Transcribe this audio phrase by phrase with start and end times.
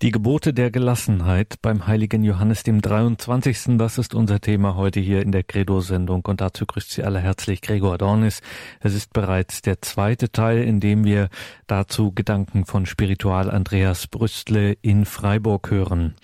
[0.00, 3.76] Die Gebote der Gelassenheit beim heiligen Johannes dem 23.
[3.78, 7.62] Das ist unser Thema heute hier in der Credo-Sendung und dazu grüßt Sie alle herzlich
[7.62, 8.40] Gregor Dornis.
[8.78, 11.30] Es ist bereits der zweite Teil, in dem wir
[11.66, 16.14] dazu Gedanken von Spiritual Andreas Brüstle in Freiburg hören.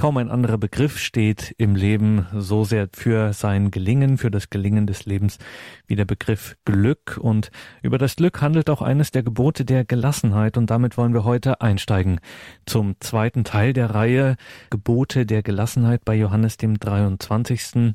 [0.00, 4.86] Kaum ein anderer Begriff steht im Leben so sehr für sein Gelingen, für das Gelingen
[4.86, 5.38] des Lebens
[5.86, 7.18] wie der Begriff Glück.
[7.20, 7.50] Und
[7.82, 10.56] über das Glück handelt auch eines der Gebote der Gelassenheit.
[10.56, 12.20] Und damit wollen wir heute einsteigen
[12.64, 14.36] zum zweiten Teil der Reihe
[14.70, 17.94] Gebote der Gelassenheit bei Johannes dem 23.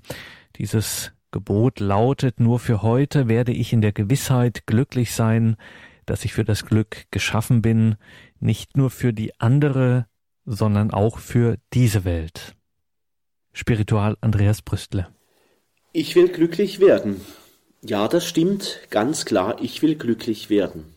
[0.57, 5.55] Dieses Gebot lautet, nur für heute werde ich in der Gewissheit glücklich sein,
[6.05, 7.95] dass ich für das Glück geschaffen bin,
[8.39, 10.05] nicht nur für die andere
[10.45, 12.55] sondern auch für diese Welt.
[13.53, 15.07] Spiritual Andreas Brüstle.
[15.91, 17.21] Ich will glücklich werden.
[17.81, 20.93] Ja, das stimmt, ganz klar, ich will glücklich werden.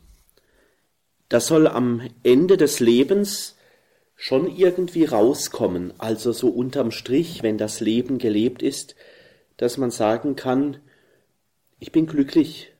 [1.28, 3.56] Das soll am Ende des Lebens
[4.16, 8.96] schon irgendwie rauskommen, also so unterm Strich, wenn das Leben gelebt ist,
[9.56, 10.78] dass man sagen kann,
[11.78, 12.72] ich bin glücklich.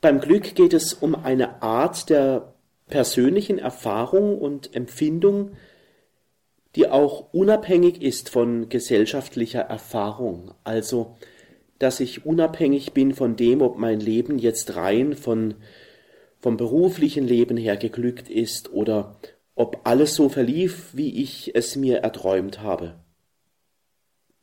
[0.00, 2.49] Beim Glück geht es um eine Art der
[2.90, 5.52] persönlichen Erfahrung und Empfindung,
[6.76, 10.54] die auch unabhängig ist von gesellschaftlicher Erfahrung.
[10.62, 11.16] Also,
[11.78, 15.54] dass ich unabhängig bin von dem, ob mein Leben jetzt rein von,
[16.38, 19.16] vom beruflichen Leben her geglückt ist oder
[19.54, 23.00] ob alles so verlief, wie ich es mir erträumt habe.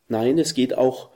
[0.07, 1.11] Nein, es geht auch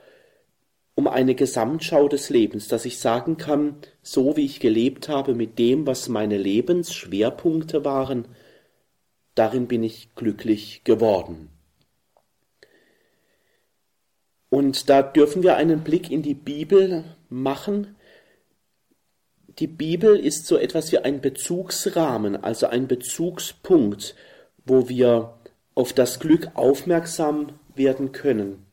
[0.95, 5.57] um eine Gesamtschau des Lebens, dass ich sagen kann, so wie ich gelebt habe mit
[5.57, 8.27] dem, was meine Lebensschwerpunkte waren,
[9.35, 11.49] darin bin ich glücklich geworden.
[14.49, 17.95] Und da dürfen wir einen Blick in die Bibel machen.
[19.59, 24.13] Die Bibel ist so etwas wie ein Bezugsrahmen, also ein Bezugspunkt,
[24.65, 25.37] wo wir
[25.73, 28.65] auf das Glück aufmerksam werden können.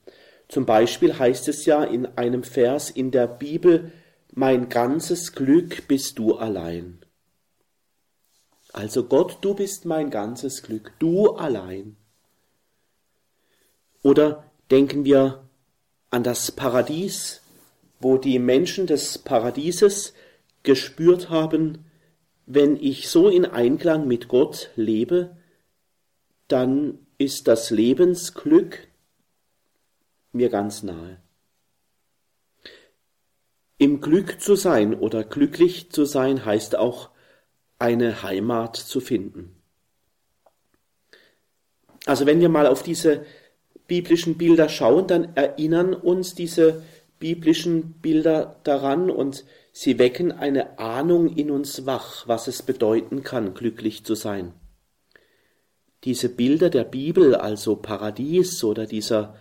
[0.49, 3.93] Zum Beispiel heißt es ja in einem Vers in der Bibel,
[4.33, 7.01] mein ganzes Glück bist du allein.
[8.73, 11.97] Also Gott, du bist mein ganzes Glück, du allein.
[14.03, 15.49] Oder denken wir
[16.11, 17.41] an das Paradies,
[18.01, 20.15] wo die Menschen des Paradieses
[20.63, 21.85] gespürt haben,
[22.47, 25.37] wenn ich so in Einklang mit Gott lebe,
[26.47, 28.88] dann ist das Lebensglück
[30.33, 31.21] mir ganz nahe.
[33.79, 37.11] Im Glück zu sein oder glücklich zu sein heißt auch
[37.79, 39.55] eine Heimat zu finden.
[42.07, 43.25] Also wenn wir mal auf diese
[43.87, 46.83] biblischen Bilder schauen, dann erinnern uns diese
[47.19, 53.55] biblischen Bilder daran und sie wecken eine Ahnung in uns wach, was es bedeuten kann,
[53.55, 54.55] glücklich zu sein.
[56.05, 59.37] Diese Bilder der Bibel, also Paradies oder dieser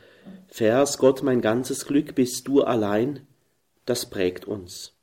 [0.47, 3.25] Vers Gott, mein ganzes Glück bist du allein,
[3.85, 4.93] das prägt uns.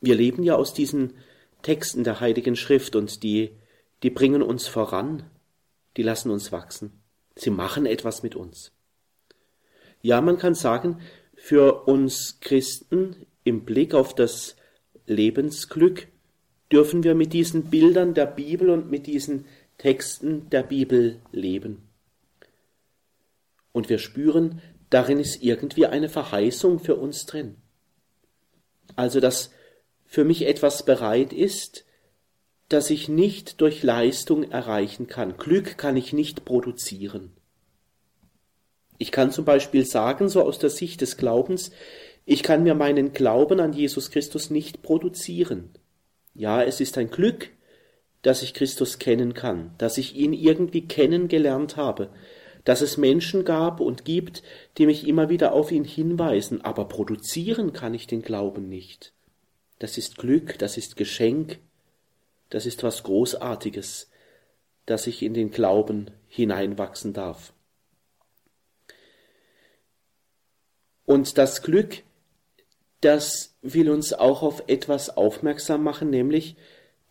[0.00, 1.14] Wir leben ja aus diesen
[1.62, 3.50] Texten der Heiligen Schrift und die,
[4.02, 5.24] die bringen uns voran,
[5.96, 7.00] die lassen uns wachsen.
[7.34, 8.72] Sie machen etwas mit uns.
[10.02, 11.00] Ja, man kann sagen,
[11.34, 14.56] für uns Christen im Blick auf das
[15.06, 16.08] Lebensglück
[16.70, 19.46] dürfen wir mit diesen Bildern der Bibel und mit diesen
[19.78, 21.85] Texten der Bibel leben.
[23.76, 27.56] Und wir spüren, darin ist irgendwie eine Verheißung für uns drin.
[28.94, 29.50] Also, dass
[30.06, 31.84] für mich etwas bereit ist,
[32.70, 35.36] das ich nicht durch Leistung erreichen kann.
[35.36, 37.32] Glück kann ich nicht produzieren.
[38.96, 41.70] Ich kann zum Beispiel sagen, so aus der Sicht des Glaubens,
[42.24, 45.68] ich kann mir meinen Glauben an Jesus Christus nicht produzieren.
[46.32, 47.50] Ja, es ist ein Glück,
[48.22, 52.08] dass ich Christus kennen kann, dass ich ihn irgendwie kennengelernt habe,
[52.66, 54.42] dass es Menschen gab und gibt,
[54.76, 59.12] die mich immer wieder auf ihn hinweisen, aber produzieren kann ich den Glauben nicht.
[59.78, 61.60] Das ist Glück, das ist Geschenk,
[62.50, 64.10] das ist was Großartiges,
[64.84, 67.52] dass ich in den Glauben hineinwachsen darf.
[71.04, 72.02] Und das Glück,
[73.00, 76.56] das will uns auch auf etwas aufmerksam machen, nämlich,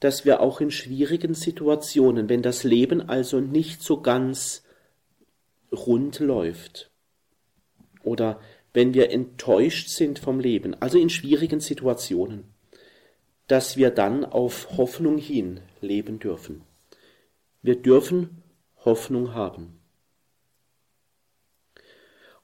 [0.02, 4.65] dass wir auch in schwierigen Situationen, wenn das Leben also nicht so ganz
[5.76, 6.92] rund läuft
[8.04, 8.40] oder
[8.74, 12.44] wenn wir enttäuscht sind vom Leben, also in schwierigen Situationen,
[13.48, 16.64] dass wir dann auf Hoffnung hin leben dürfen.
[17.62, 18.44] Wir dürfen
[18.84, 19.80] Hoffnung haben.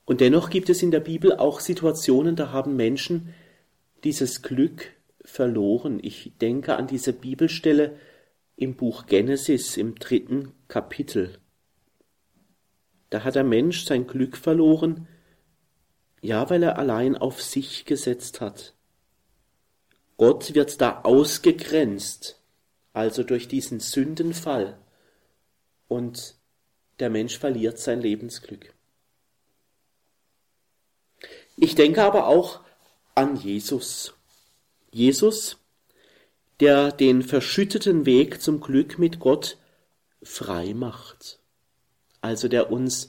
[0.05, 3.33] Und dennoch gibt es in der Bibel auch Situationen, da haben Menschen
[4.03, 4.91] dieses Glück
[5.23, 5.99] verloren.
[6.01, 7.97] Ich denke an diese Bibelstelle
[8.55, 11.40] im Buch Genesis im dritten Kapitel.
[13.11, 15.07] Da hat der Mensch sein Glück verloren,
[16.21, 18.73] ja, weil er allein auf sich gesetzt hat.
[20.15, 22.39] Gott wird da ausgegrenzt,
[22.93, 24.77] also durch diesen Sündenfall,
[25.89, 26.35] und
[26.99, 28.73] der Mensch verliert sein Lebensglück.
[31.57, 32.61] Ich denke aber auch
[33.13, 34.13] an Jesus.
[34.91, 35.57] Jesus,
[36.61, 39.57] der den verschütteten Weg zum Glück mit Gott
[40.23, 41.40] frei macht.
[42.21, 43.07] Also der uns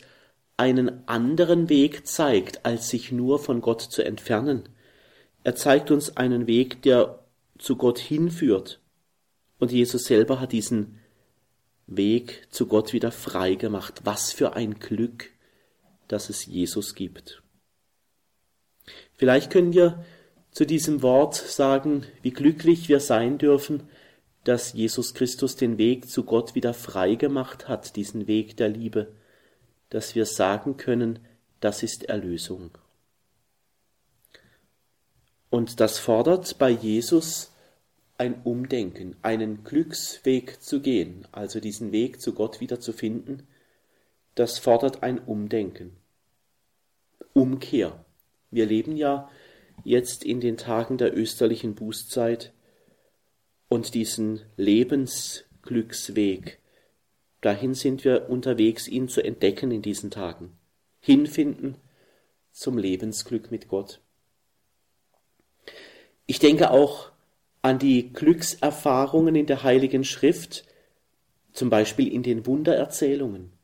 [0.57, 4.69] einen anderen Weg zeigt, als sich nur von Gott zu entfernen.
[5.45, 7.25] Er zeigt uns einen Weg, der
[7.59, 8.81] zu Gott hinführt.
[9.59, 10.99] Und Jesus selber hat diesen
[11.87, 14.01] Weg zu Gott wieder frei gemacht.
[14.05, 15.31] Was für ein Glück,
[16.09, 17.43] dass es Jesus gibt.
[19.15, 20.05] Vielleicht können wir
[20.51, 23.85] zu diesem Wort sagen, wie glücklich wir sein dürfen,
[24.45, 29.13] dass Jesus Christus den Weg zu Gott wieder frei gemacht hat, diesen Weg der Liebe,
[29.91, 31.21] dass wir sagen können,
[31.61, 32.71] das ist Erlösung.
[35.51, 37.53] Und das fordert bei Jesus
[38.19, 43.47] ein Umdenken, einen Glücksweg zu gehen, also diesen Weg zu Gott wieder zu finden,
[44.35, 45.97] das fordert ein Umdenken.
[47.33, 48.05] Umkehr.
[48.51, 49.31] Wir leben ja
[49.85, 52.53] jetzt in den Tagen der österlichen Bußzeit
[53.73, 56.59] und diesen Lebensglücksweg,
[57.41, 60.53] dahin sind wir unterwegs, ihn zu entdecken in diesen Tagen,
[61.01, 61.79] hinfinden
[62.51, 64.03] zum Lebensglück mit Gott.
[66.27, 67.13] Ich denke auch
[67.63, 70.67] an die Glückserfahrungen in der Heiligen Schrift,
[71.55, 73.55] zum Beispiel in den Wundererzählungen,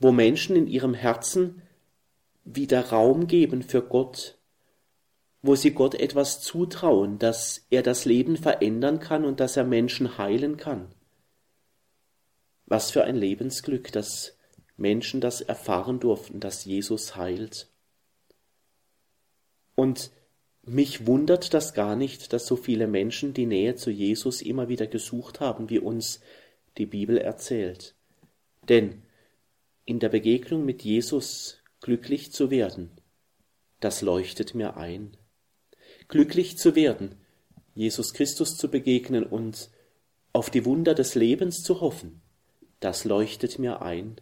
[0.00, 1.62] wo Menschen in ihrem Herzen
[2.44, 4.36] wieder Raum geben für Gott,
[5.42, 10.16] wo sie Gott etwas zutrauen, dass er das Leben verändern kann und dass er Menschen
[10.16, 10.88] heilen kann.
[12.66, 14.38] Was für ein Lebensglück, dass
[14.76, 17.68] Menschen das erfahren durften, dass Jesus heilt.
[19.74, 20.12] Und
[20.62, 24.86] mich wundert das gar nicht, dass so viele Menschen die Nähe zu Jesus immer wieder
[24.86, 26.20] gesucht haben, wie uns
[26.78, 27.96] die Bibel erzählt.
[28.68, 29.02] Denn
[29.84, 32.90] in der Begegnung mit Jesus glücklich zu werden,
[33.80, 35.16] das leuchtet mir ein.
[36.08, 37.16] Glücklich zu werden,
[37.74, 39.70] Jesus Christus zu begegnen und
[40.32, 42.20] auf die Wunder des Lebens zu hoffen,
[42.80, 44.20] das leuchtet mir ein.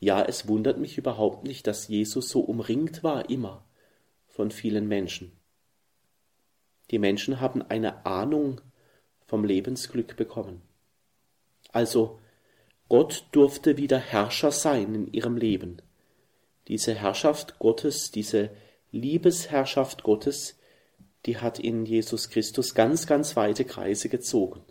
[0.00, 3.64] Ja, es wundert mich überhaupt nicht, dass Jesus so umringt war immer
[4.28, 5.32] von vielen Menschen.
[6.90, 8.60] Die Menschen haben eine Ahnung
[9.26, 10.62] vom Lebensglück bekommen.
[11.72, 12.20] Also
[12.88, 15.80] Gott durfte wieder Herrscher sein in ihrem Leben.
[16.68, 18.50] Diese Herrschaft Gottes, diese
[18.94, 20.56] Liebesherrschaft Gottes,
[21.26, 24.62] die hat in Jesus Christus ganz, ganz weite Kreise gezogen.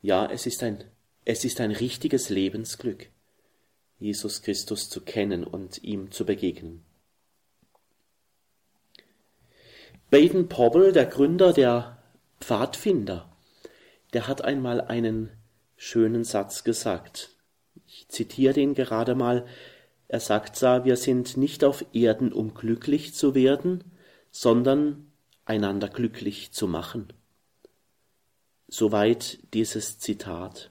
[0.00, 0.84] Ja, es ist ein,
[1.24, 3.10] es ist ein richtiges Lebensglück,
[3.98, 6.84] Jesus Christus zu kennen und ihm zu begegnen.
[10.08, 12.02] Baden Powell, der Gründer der
[12.40, 13.36] Pfadfinder,
[14.12, 15.32] der hat einmal einen
[15.76, 17.30] schönen Satz gesagt.
[17.86, 19.46] Ich zitiere den gerade mal.
[20.08, 23.84] Er sagt zwar, wir sind nicht auf Erden, um glücklich zu werden,
[24.30, 25.10] sondern
[25.44, 27.12] einander glücklich zu machen.
[28.68, 30.70] Soweit dieses Zitat.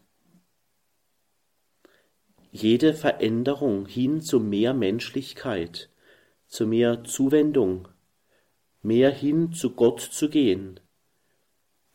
[2.52, 5.90] Jede Veränderung hin zu mehr Menschlichkeit,
[6.48, 7.90] zu mehr Zuwendung,
[8.82, 10.80] mehr hin zu Gott zu gehen.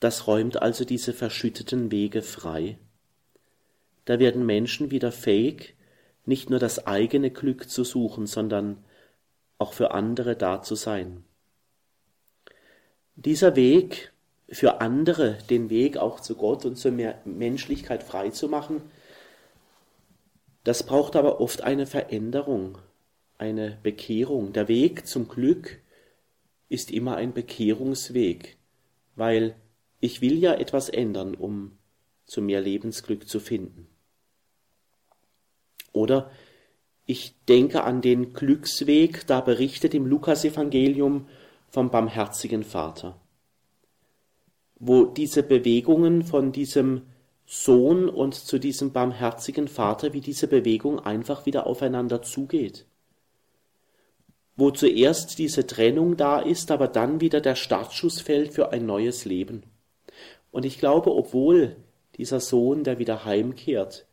[0.00, 2.78] Das räumt also diese verschütteten Wege frei.
[4.04, 5.76] Da werden Menschen wieder fähig,
[6.30, 8.84] nicht nur das eigene Glück zu suchen, sondern
[9.58, 11.24] auch für andere da zu sein.
[13.16, 14.12] Dieser Weg
[14.48, 16.92] für andere, den Weg auch zu Gott und zur
[17.24, 18.80] Menschlichkeit frei zu machen,
[20.62, 22.78] das braucht aber oft eine Veränderung,
[23.36, 24.52] eine Bekehrung.
[24.52, 25.80] Der Weg zum Glück
[26.68, 28.56] ist immer ein Bekehrungsweg,
[29.16, 29.56] weil
[29.98, 31.76] ich will ja etwas ändern, um
[32.24, 33.89] zu mehr Lebensglück zu finden.
[35.92, 36.30] Oder
[37.06, 41.26] ich denke an den Glücksweg, da berichtet im Lukasevangelium
[41.68, 43.16] vom barmherzigen Vater,
[44.78, 47.02] wo diese Bewegungen von diesem
[47.46, 52.86] Sohn und zu diesem barmherzigen Vater, wie diese Bewegung einfach wieder aufeinander zugeht
[54.60, 59.24] wo zuerst diese Trennung da ist, aber dann wieder der Startschuss fällt für ein neues
[59.24, 59.62] Leben.
[60.50, 61.76] Und ich glaube, obwohl
[62.16, 64.06] dieser Sohn, der wieder heimkehrt,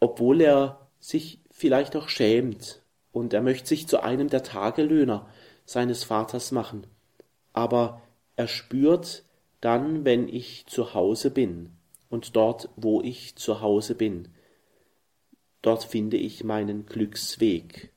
[0.00, 5.28] obwohl er sich vielleicht auch schämt und er möchte sich zu einem der Tagelöhner
[5.64, 6.86] seines Vaters machen,
[7.52, 8.02] aber
[8.36, 9.24] er spürt,
[9.60, 11.70] dann, wenn ich zu Hause bin.
[12.08, 14.28] Und dort, wo ich zu Hause bin,
[15.62, 17.92] dort finde ich meinen Glücksweg.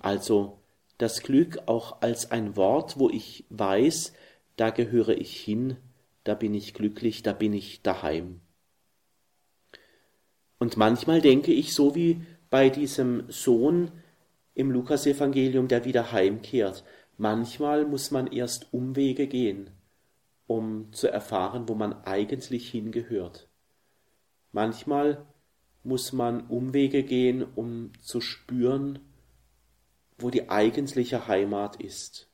[0.00, 0.58] Also
[0.98, 4.12] das Glück auch als ein Wort, wo ich weiß,
[4.56, 5.76] da gehöre ich hin,
[6.24, 8.40] da bin ich glücklich, da bin ich daheim.
[10.58, 13.90] Und manchmal denke ich so wie bei diesem Sohn
[14.54, 16.84] im Lukasevangelium, der wieder heimkehrt.
[17.16, 19.70] Manchmal muss man erst Umwege gehen,
[20.46, 23.48] um zu erfahren, wo man eigentlich hingehört.
[24.52, 25.26] Manchmal
[25.82, 28.98] muss man Umwege gehen, um zu spüren,
[30.18, 32.28] wo die eigentliche Heimat ist.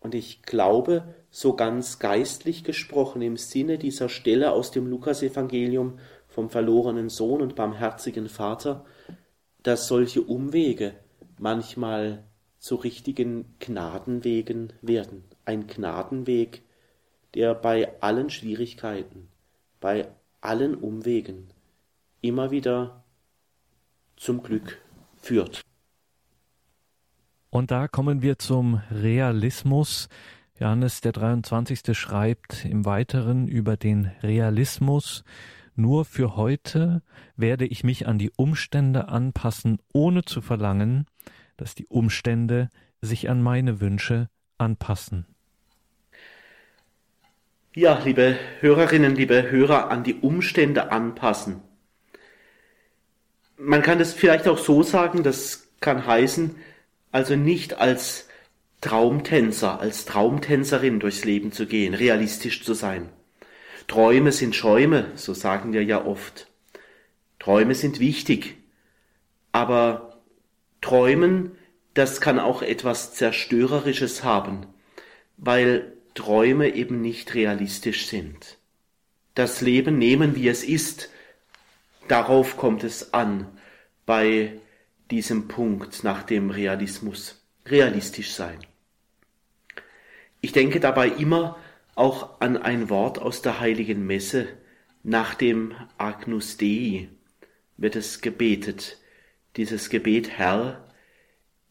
[0.00, 5.98] Und ich glaube, so ganz geistlich gesprochen im Sinne dieser Stelle aus dem Lukasevangelium
[6.32, 8.84] vom verlorenen Sohn und barmherzigen Vater,
[9.62, 10.94] dass solche Umwege
[11.38, 12.24] manchmal
[12.58, 15.24] zu richtigen Gnadenwegen werden.
[15.44, 16.62] Ein Gnadenweg,
[17.34, 19.28] der bei allen Schwierigkeiten,
[19.80, 20.08] bei
[20.40, 21.48] allen Umwegen
[22.20, 23.04] immer wieder
[24.16, 24.80] zum Glück
[25.16, 25.60] führt.
[27.50, 30.08] Und da kommen wir zum Realismus.
[30.58, 31.98] Johannes der 23.
[31.98, 35.24] schreibt im Weiteren über den Realismus.
[35.74, 37.02] Nur für heute
[37.36, 41.06] werde ich mich an die Umstände anpassen, ohne zu verlangen,
[41.56, 42.68] dass die Umstände
[43.00, 45.26] sich an meine Wünsche anpassen.
[47.74, 51.62] Ja, liebe Hörerinnen, liebe Hörer, an die Umstände anpassen.
[53.56, 56.56] Man kann das vielleicht auch so sagen, das kann heißen,
[57.12, 58.28] also nicht als
[58.82, 63.08] Traumtänzer, als Traumtänzerin durchs Leben zu gehen, realistisch zu sein.
[63.92, 66.46] Träume sind Schäume, so sagen wir ja oft.
[67.38, 68.56] Träume sind wichtig,
[69.52, 70.22] aber
[70.80, 71.58] Träumen,
[71.92, 74.66] das kann auch etwas Zerstörerisches haben,
[75.36, 78.56] weil Träume eben nicht realistisch sind.
[79.34, 81.10] Das Leben nehmen, wie es ist,
[82.08, 83.46] darauf kommt es an,
[84.06, 84.58] bei
[85.10, 88.56] diesem Punkt nach dem Realismus, realistisch sein.
[90.40, 91.58] Ich denke dabei immer
[91.94, 94.48] auch an ein Wort aus der heiligen Messe,
[95.02, 97.08] nach dem Agnus Dei
[97.76, 98.98] wird es gebetet,
[99.56, 100.88] dieses Gebet Herr,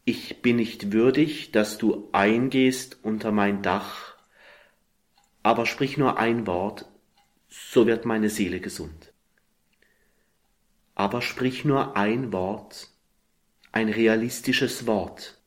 [0.04, 4.16] ich bin nicht würdig, dass du eingehst unter mein Dach,
[5.44, 6.86] aber sprich nur ein Wort,
[7.48, 9.14] so wird meine Seele gesund.
[10.96, 12.90] Aber sprich nur ein Wort,
[13.72, 15.40] ein realistisches Wort,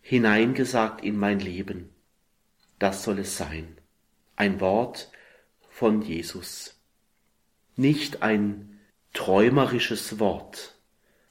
[0.00, 1.90] hineingesagt in mein Leben.
[2.78, 3.77] Das soll es sein.
[4.38, 5.10] Ein Wort
[5.68, 6.80] von Jesus.
[7.74, 8.78] Nicht ein
[9.12, 10.76] träumerisches Wort,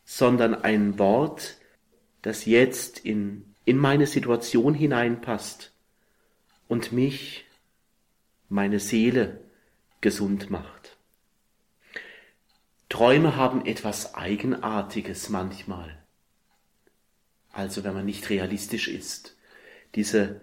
[0.03, 1.55] sondern ein Wort,
[2.21, 5.71] das jetzt in, in meine Situation hineinpasst
[6.67, 7.45] und mich
[8.49, 9.39] meine Seele
[10.01, 10.97] gesund macht.
[12.89, 15.97] Träume haben etwas Eigenartiges manchmal.
[17.53, 19.37] Also wenn man nicht realistisch ist.
[19.95, 20.41] Diese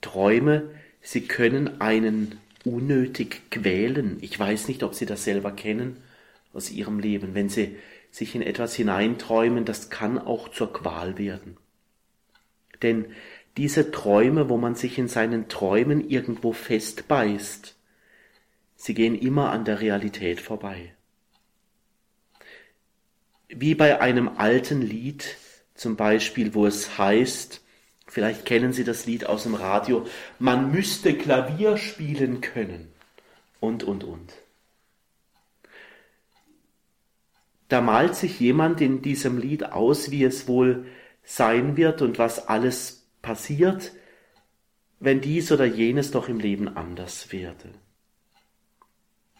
[0.00, 4.18] Träume, sie können einen unnötig quälen.
[4.20, 5.96] Ich weiß nicht, ob Sie das selber kennen
[6.52, 7.34] aus Ihrem Leben.
[7.34, 7.76] Wenn Sie
[8.10, 11.56] sich in etwas hineinträumen, das kann auch zur Qual werden.
[12.82, 13.06] Denn
[13.56, 17.76] diese Träume, wo man sich in seinen Träumen irgendwo festbeißt,
[18.76, 20.94] sie gehen immer an der Realität vorbei.
[23.48, 25.36] Wie bei einem alten Lied
[25.74, 27.61] zum Beispiel, wo es heißt,
[28.12, 30.06] vielleicht kennen Sie das Lied aus dem Radio,
[30.38, 32.92] man müsste Klavier spielen können
[33.58, 34.34] und, und, und.
[37.68, 40.86] Da malt sich jemand in diesem Lied aus, wie es wohl
[41.24, 43.92] sein wird und was alles passiert,
[45.00, 47.70] wenn dies oder jenes doch im Leben anders werde.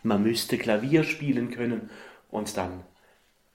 [0.02, 1.90] Man müsste Klavier spielen können
[2.30, 2.84] und dann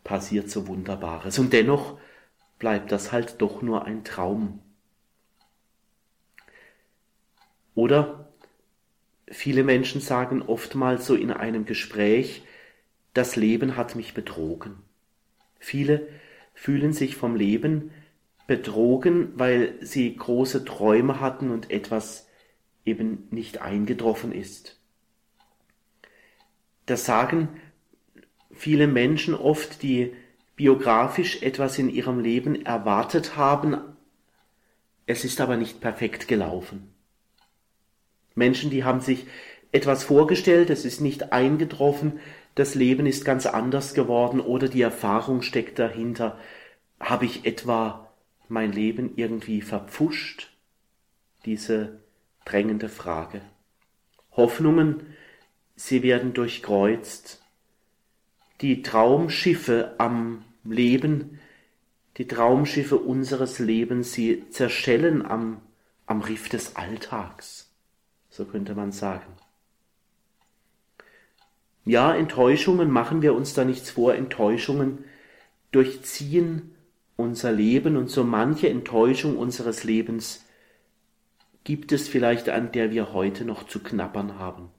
[0.03, 1.39] passiert so Wunderbares.
[1.39, 1.97] Und dennoch
[2.59, 4.61] bleibt das halt doch nur ein Traum.
[7.77, 8.27] Oder
[9.27, 12.41] viele Menschen sagen oftmals so in einem Gespräch,
[13.13, 14.77] das Leben hat mich betrogen.
[15.59, 16.07] Viele
[16.55, 17.91] fühlen sich vom Leben
[18.47, 22.27] betrogen, weil sie große Träume hatten und etwas
[22.83, 24.81] eben nicht eingetroffen ist.
[26.87, 27.61] Das sagen
[28.49, 30.15] viele Menschen oft, die
[30.55, 33.77] biografisch etwas in ihrem Leben erwartet haben,
[35.05, 36.96] es ist aber nicht perfekt gelaufen.
[38.37, 39.25] Menschen, die haben sich
[39.71, 42.19] etwas vorgestellt, es ist nicht eingetroffen,
[42.55, 46.39] das Leben ist ganz anders geworden oder die Erfahrung steckt dahinter.
[46.99, 48.09] Habe ich etwa
[48.47, 50.49] mein Leben irgendwie verpfuscht?
[51.45, 51.99] Diese
[52.45, 53.41] drängende Frage.
[54.31, 55.01] Hoffnungen,
[55.75, 57.41] sie werden durchkreuzt.
[58.61, 61.39] Die Traumschiffe am Leben,
[62.17, 65.61] die Traumschiffe unseres Lebens, sie zerschellen am,
[66.05, 67.56] am Riff des Alltags,
[68.37, 69.33] so könnte man sagen.
[71.85, 75.05] Ja, Enttäuschungen machen wir uns da nichts vor, Enttäuschungen
[75.71, 76.75] durchziehen
[77.15, 80.45] unser Leben und so manche Enttäuschung unseres Lebens
[81.63, 84.69] gibt es vielleicht, an der wir heute noch zu knappern haben.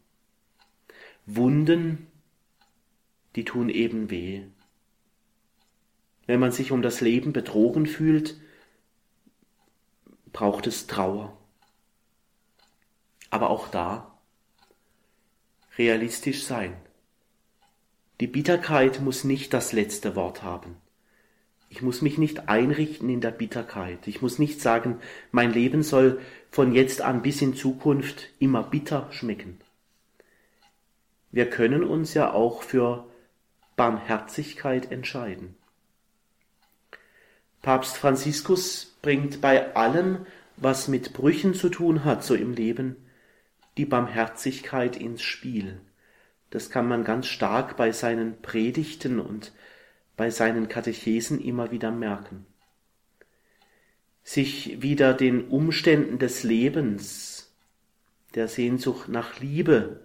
[1.26, 2.06] Wunden,
[3.34, 4.44] die tun eben weh.
[6.26, 8.36] Wenn man sich um das Leben betrogen fühlt,
[10.32, 11.38] braucht es Trauer.
[13.30, 14.18] Aber auch da
[15.78, 16.76] realistisch sein.
[18.20, 20.76] Die Bitterkeit muss nicht das letzte Wort haben.
[21.70, 24.06] Ich muss mich nicht einrichten in der Bitterkeit.
[24.06, 26.20] Ich muss nicht sagen, mein Leben soll
[26.50, 29.61] von jetzt an bis in Zukunft immer bitter schmecken.
[31.30, 33.06] Wir können uns ja auch für
[33.76, 35.54] Barmherzigkeit entscheiden.
[37.61, 42.97] Papst Franziskus bringt bei allem, was mit Brüchen zu tun hat, so im Leben,
[43.78, 45.80] die Barmherzigkeit ins Spiel.
[46.50, 49.52] Das kann man ganz stark bei seinen Predigten und
[50.16, 52.44] bei seinen Katechesen immer wieder merken.
[54.25, 57.54] Sich wieder den Umständen des Lebens,
[58.35, 60.00] der Sehnsucht nach Liebe,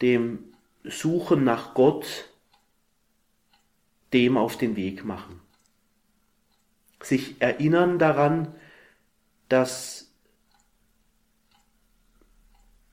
[0.00, 0.44] dem
[0.84, 2.30] Suchen nach Gott,
[4.12, 5.40] dem auf den Weg machen.
[7.02, 8.54] Sich erinnern daran,
[9.48, 10.09] dass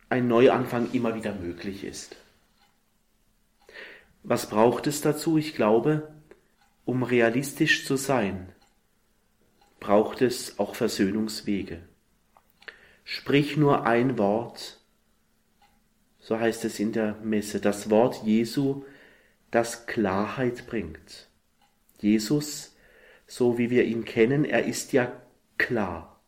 [0.09, 2.15] ein Neuanfang immer wieder möglich ist.
[4.23, 5.37] Was braucht es dazu?
[5.37, 6.11] Ich glaube,
[6.85, 8.53] um realistisch zu sein,
[9.79, 11.81] braucht es auch Versöhnungswege.
[13.03, 14.79] Sprich nur ein Wort,
[16.19, 18.83] so heißt es in der Messe, das Wort Jesu,
[19.49, 21.29] das Klarheit bringt.
[21.99, 22.75] Jesus,
[23.27, 25.11] so wie wir ihn kennen, er ist ja
[25.57, 26.21] klar.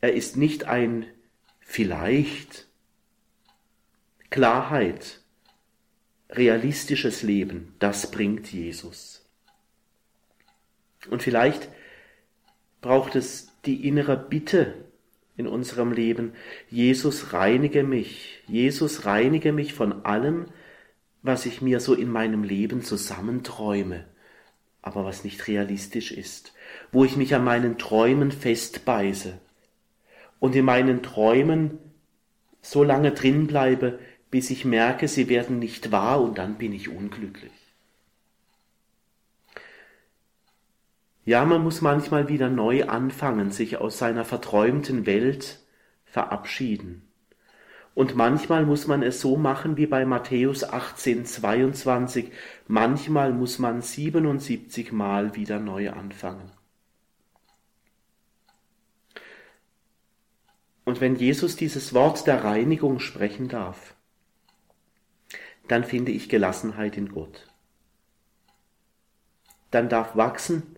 [0.00, 1.06] Er ist nicht ein
[1.60, 2.66] vielleicht.
[4.34, 5.20] Klarheit
[6.28, 9.24] realistisches Leben, das bringt Jesus.
[11.08, 11.68] Und vielleicht
[12.80, 14.86] braucht es die innere Bitte
[15.36, 16.32] in unserem Leben,
[16.68, 20.46] Jesus reinige mich, Jesus reinige mich von allem,
[21.22, 24.04] was ich mir so in meinem Leben zusammenträume,
[24.82, 26.54] aber was nicht realistisch ist,
[26.90, 29.38] wo ich mich an meinen Träumen festbeiße
[30.40, 31.78] und in meinen Träumen
[32.62, 34.00] so lange drin bleibe,
[34.34, 37.52] bis ich merke, sie werden nicht wahr und dann bin ich unglücklich.
[41.24, 45.60] Ja, man muss manchmal wieder neu anfangen, sich aus seiner verträumten Welt
[46.04, 47.02] verabschieden.
[47.94, 52.32] Und manchmal muss man es so machen wie bei Matthäus 18, 22.
[52.66, 56.50] Manchmal muss man 77 Mal wieder neu anfangen.
[60.84, 63.93] Und wenn Jesus dieses Wort der Reinigung sprechen darf,
[65.68, 67.48] dann finde ich Gelassenheit in Gott.
[69.70, 70.76] Dann darf wachsen,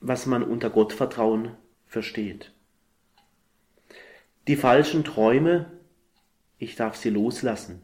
[0.00, 2.52] was man unter Gottvertrauen versteht.
[4.46, 5.70] Die falschen Träume,
[6.58, 7.82] ich darf sie loslassen.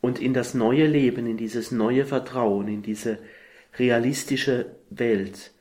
[0.00, 3.18] Und in das neue Leben, in dieses neue Vertrauen, in diese
[3.78, 5.52] realistische Welt,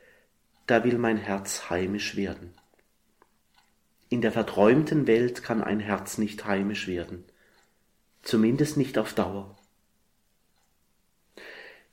[0.68, 2.54] da will mein Herz heimisch werden.
[4.10, 7.26] In der verträumten Welt kann ein Herz nicht heimisch werden
[8.24, 9.56] zumindest nicht auf Dauer.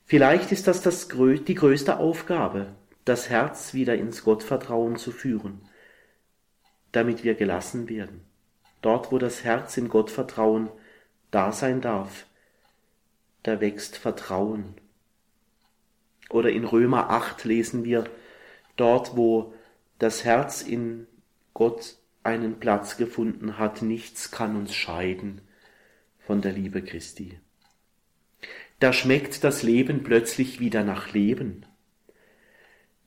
[0.07, 5.61] Vielleicht ist das, das die größte Aufgabe, das Herz wieder ins Gottvertrauen zu führen,
[6.93, 8.23] damit wir gelassen werden.
[8.83, 10.71] Dort, wo das Herz im Gottvertrauen
[11.31, 12.27] da sein darf,
[13.43, 14.75] da wächst Vertrauen.
[16.29, 18.05] Oder in Römer 8 lesen wir,
[18.77, 19.55] dort, wo
[19.99, 21.07] das Herz in
[21.55, 25.41] Gott einen Platz gefunden hat, nichts kann uns scheiden
[26.31, 27.41] von der Liebe Christi.
[28.79, 31.67] Da schmeckt das Leben plötzlich wieder nach Leben.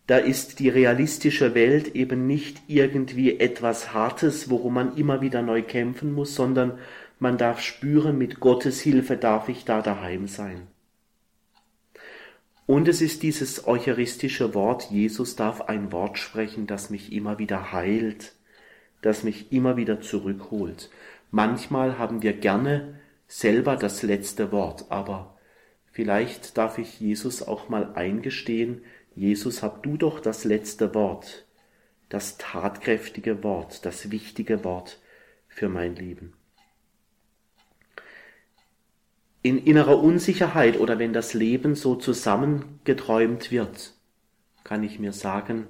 [0.07, 5.62] Da ist die realistische Welt eben nicht irgendwie etwas Hartes, worum man immer wieder neu
[5.62, 6.79] kämpfen muss, sondern
[7.17, 10.67] man darf spüren, mit Gottes Hilfe darf ich da daheim sein.
[12.65, 17.71] Und es ist dieses eucharistische Wort, Jesus darf ein Wort sprechen, das mich immer wieder
[17.71, 18.33] heilt,
[19.01, 20.89] das mich immer wieder zurückholt.
[21.31, 22.99] Manchmal haben wir gerne
[23.33, 25.35] selber das letzte Wort, aber
[25.91, 28.83] vielleicht darf ich Jesus auch mal eingestehen,
[29.15, 31.47] Jesus, hab du doch das letzte Wort,
[32.09, 34.99] das tatkräftige Wort, das wichtige Wort
[35.47, 36.33] für mein Leben.
[39.41, 43.93] In innerer Unsicherheit oder wenn das Leben so zusammengeträumt wird,
[44.63, 45.67] kann ich mir sagen,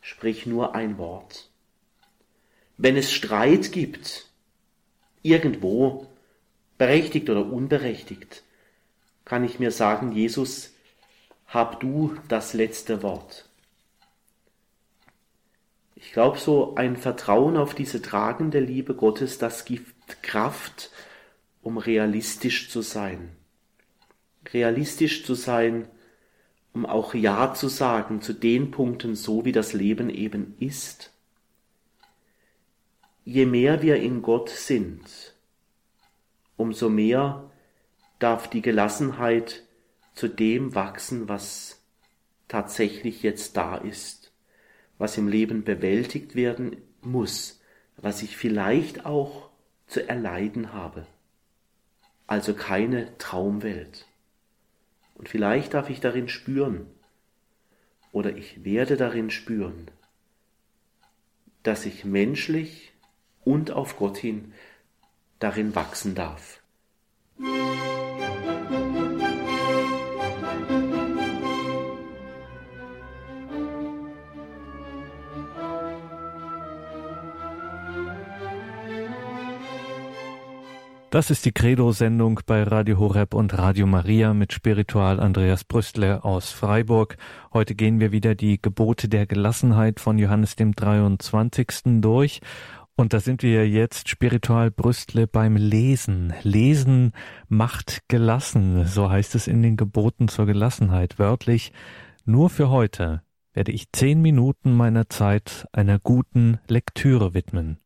[0.00, 1.50] sprich nur ein Wort.
[2.76, 4.30] Wenn es Streit gibt,
[5.22, 6.07] irgendwo,
[6.78, 8.44] berechtigt oder unberechtigt,
[9.24, 10.72] kann ich mir sagen, Jesus,
[11.46, 13.48] hab du das letzte Wort.
[15.96, 20.90] Ich glaube, so ein Vertrauen auf diese tragende Liebe Gottes, das gibt Kraft,
[21.60, 23.30] um realistisch zu sein.
[24.52, 25.88] Realistisch zu sein,
[26.72, 31.12] um auch Ja zu sagen zu den Punkten, so wie das Leben eben ist.
[33.24, 35.34] Je mehr wir in Gott sind,
[36.58, 37.50] umso mehr
[38.18, 39.64] darf die Gelassenheit
[40.12, 41.80] zu dem wachsen, was
[42.48, 44.32] tatsächlich jetzt da ist,
[44.98, 47.62] was im Leben bewältigt werden muss,
[47.96, 49.48] was ich vielleicht auch
[49.86, 51.06] zu erleiden habe.
[52.26, 54.06] Also keine Traumwelt.
[55.14, 56.86] Und vielleicht darf ich darin spüren,
[58.12, 59.90] oder ich werde darin spüren,
[61.62, 62.92] dass ich menschlich
[63.44, 64.52] und auf Gott hin
[65.38, 66.60] darin wachsen darf.
[81.10, 86.50] Das ist die Credo-Sendung bei Radio Horeb und Radio Maria mit Spiritual Andreas Brüstle aus
[86.50, 87.16] Freiburg.
[87.54, 92.02] Heute gehen wir wieder die Gebote der Gelassenheit von Johannes dem 23.
[92.02, 92.42] durch.
[92.98, 96.34] Und da sind wir jetzt spiritual Brüstle beim Lesen.
[96.42, 97.12] Lesen
[97.48, 101.16] macht gelassen, so heißt es in den Geboten zur Gelassenheit.
[101.16, 101.72] Wörtlich,
[102.24, 107.78] nur für heute werde ich zehn Minuten meiner Zeit einer guten Lektüre widmen.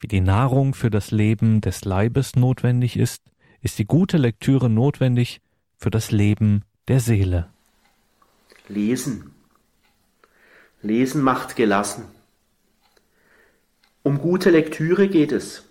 [0.00, 3.24] Wie die Nahrung für das Leben des Leibes notwendig ist,
[3.60, 5.42] ist die gute Lektüre notwendig
[5.76, 7.50] für das Leben der Seele.
[8.68, 9.32] Lesen.
[10.80, 12.15] Lesen macht gelassen.
[14.06, 15.64] Um gute Lektüre geht es.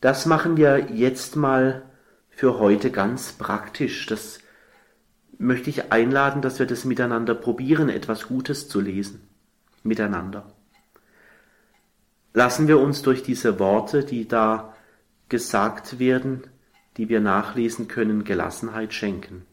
[0.00, 1.82] Das machen wir jetzt mal
[2.30, 4.06] für heute ganz praktisch.
[4.06, 4.38] Das
[5.36, 9.28] möchte ich einladen, dass wir das miteinander probieren, etwas Gutes zu lesen.
[9.82, 10.46] Miteinander
[12.32, 14.72] lassen wir uns durch diese Worte, die da
[15.28, 16.44] gesagt werden,
[16.96, 19.44] die wir nachlesen können, Gelassenheit schenken.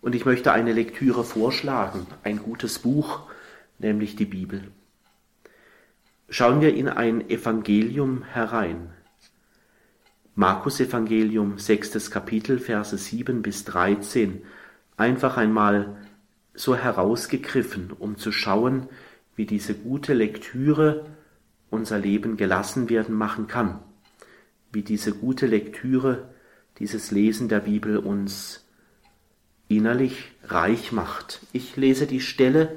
[0.00, 3.30] Und ich möchte eine Lektüre vorschlagen, ein gutes Buch,
[3.78, 4.72] nämlich die Bibel.
[6.28, 8.90] Schauen wir in ein Evangelium herein.
[10.34, 14.42] Markus Evangelium, sechstes Kapitel, Verse 7 bis 13.
[14.96, 15.96] Einfach einmal
[16.52, 18.88] so herausgegriffen, um zu schauen,
[19.36, 21.06] wie diese gute Lektüre
[21.70, 23.78] unser Leben gelassen werden machen kann,
[24.72, 26.28] wie diese gute Lektüre,
[26.80, 28.66] dieses Lesen der Bibel uns
[29.68, 31.40] innerlich reich macht.
[31.52, 32.76] Ich lese die Stelle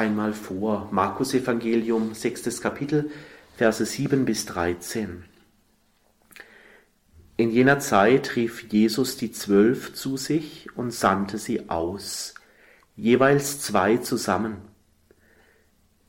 [0.00, 0.88] einmal vor.
[0.90, 3.10] Markus Evangelium, sechstes Kapitel,
[3.56, 5.24] Verse 7 bis 13.
[7.36, 12.34] In jener Zeit rief Jesus die Zwölf zu sich und sandte sie aus,
[12.96, 14.70] jeweils zwei zusammen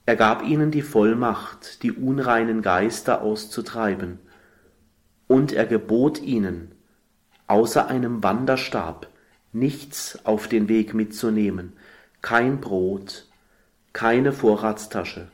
[0.05, 4.19] er gab ihnen die Vollmacht, die unreinen Geister auszutreiben,
[5.27, 6.75] und er gebot ihnen,
[7.47, 9.07] außer einem Wanderstab
[9.53, 11.73] nichts auf den Weg mitzunehmen,
[12.21, 13.27] kein Brot,
[13.93, 15.27] keine Vorratstasche,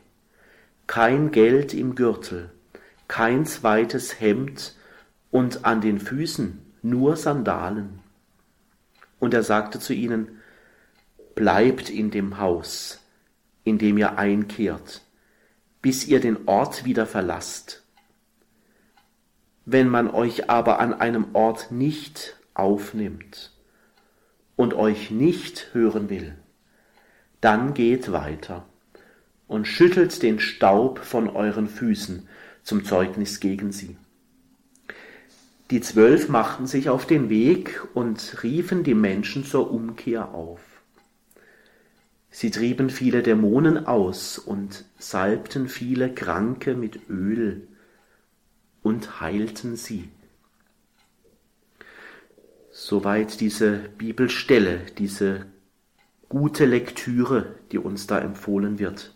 [0.86, 2.50] kein Geld im Gürtel,
[3.06, 4.74] kein zweites Hemd
[5.30, 8.00] und an den Füßen nur Sandalen.
[9.18, 10.40] Und er sagte zu ihnen,
[11.34, 13.00] Bleibt in dem Haus,
[13.62, 15.02] indem ihr einkehrt,
[15.80, 17.84] bis ihr den Ort wieder verlasst.
[19.64, 23.52] Wenn man euch aber an einem Ort nicht aufnimmt
[24.56, 26.36] und euch nicht hören will,
[27.40, 28.66] dann geht weiter
[29.46, 32.28] und schüttelt den Staub von euren Füßen
[32.62, 33.96] zum Zeugnis gegen sie.
[35.70, 40.60] Die Zwölf machten sich auf den Weg und riefen die Menschen zur Umkehr auf.
[42.30, 47.66] Sie trieben viele Dämonen aus und salbten viele Kranke mit Öl
[48.82, 50.08] und heilten sie.
[52.70, 55.46] Soweit diese Bibelstelle, diese
[56.28, 59.14] gute Lektüre, die uns da empfohlen wird.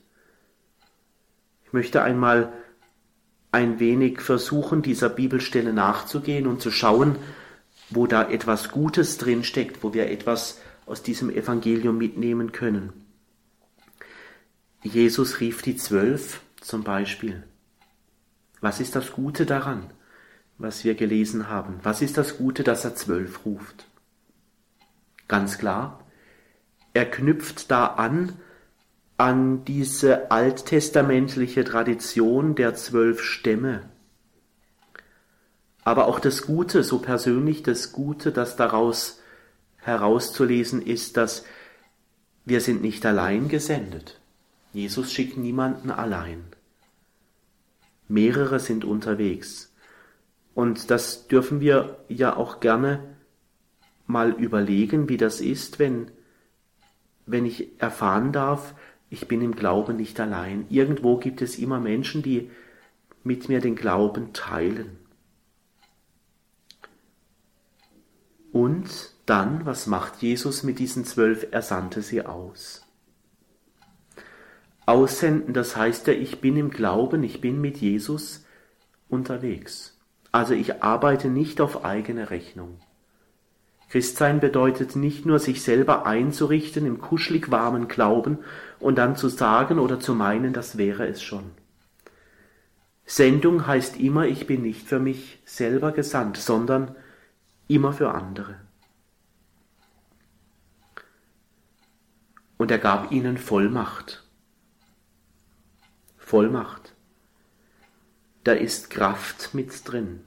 [1.64, 2.52] Ich möchte einmal
[3.50, 7.16] ein wenig versuchen, dieser Bibelstelle nachzugehen und zu schauen,
[7.90, 12.92] wo da etwas Gutes drinsteckt, wo wir etwas aus diesem Evangelium mitnehmen können.
[14.82, 17.44] Jesus rief die Zwölf zum Beispiel.
[18.60, 19.90] Was ist das Gute daran,
[20.58, 21.80] was wir gelesen haben?
[21.82, 23.86] Was ist das Gute, dass er zwölf ruft?
[25.28, 26.01] Ganz klar,
[26.94, 28.34] er knüpft da an
[29.22, 33.88] an diese alttestamentliche Tradition der zwölf Stämme.
[35.84, 39.20] Aber auch das Gute, so persönlich das Gute, das daraus
[39.76, 41.44] herauszulesen ist, dass
[42.44, 44.20] wir sind nicht allein gesendet.
[44.72, 46.42] Jesus schickt niemanden allein.
[48.08, 49.72] Mehrere sind unterwegs.
[50.54, 53.16] Und das dürfen wir ja auch gerne
[54.06, 56.10] mal überlegen, wie das ist, wenn,
[57.26, 58.74] wenn ich erfahren darf,
[59.10, 60.66] ich bin im Glauben nicht allein.
[60.70, 62.50] Irgendwo gibt es immer Menschen, die
[63.24, 64.98] mit mir den Glauben teilen.
[68.52, 71.46] Und dann, was macht Jesus mit diesen zwölf?
[71.50, 72.86] Er sandte sie aus.
[74.84, 78.44] Aussenden, das heißt ja, ich bin im Glauben, ich bin mit Jesus
[79.08, 79.98] unterwegs.
[80.32, 82.80] Also ich arbeite nicht auf eigene Rechnung.
[83.92, 88.38] Christsein bedeutet nicht nur, sich selber einzurichten im kuschelig warmen Glauben
[88.80, 91.50] und dann zu sagen oder zu meinen, das wäre es schon.
[93.04, 96.96] Sendung heißt immer, ich bin nicht für mich selber gesandt, sondern
[97.68, 98.54] immer für andere.
[102.56, 104.24] Und er gab ihnen Vollmacht.
[106.16, 106.94] Vollmacht.
[108.42, 110.24] Da ist Kraft mit drin.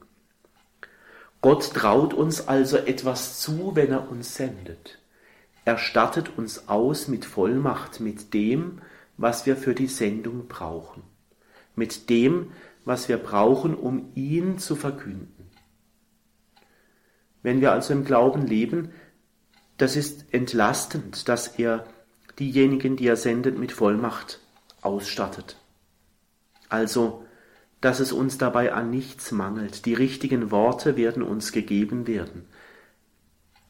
[1.40, 4.98] Gott traut uns also etwas zu, wenn er uns sendet.
[5.64, 8.80] Er stattet uns aus mit Vollmacht, mit dem,
[9.16, 11.02] was wir für die Sendung brauchen,
[11.74, 12.52] mit dem,
[12.84, 15.50] was wir brauchen, um ihn zu verkünden.
[17.42, 18.92] Wenn wir also im Glauben leben,
[19.76, 21.86] das ist entlastend, dass er
[22.38, 24.40] diejenigen, die er sendet, mit Vollmacht
[24.82, 25.56] ausstattet.
[26.68, 27.25] Also
[27.80, 29.86] dass es uns dabei an nichts mangelt.
[29.86, 32.44] Die richtigen Worte werden uns gegeben werden,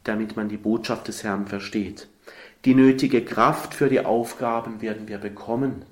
[0.04, 2.08] damit man die Botschaft des Herrn versteht.
[2.64, 5.84] Die nötige Kraft für die Aufgaben werden wir bekommen,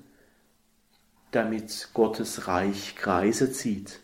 [1.31, 3.99] damit Gottes Reich Kreise zieht.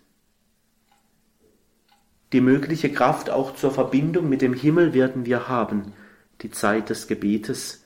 [2.33, 5.93] Die mögliche Kraft auch zur Verbindung mit dem Himmel werden wir haben,
[6.41, 7.83] die Zeit des Gebetes,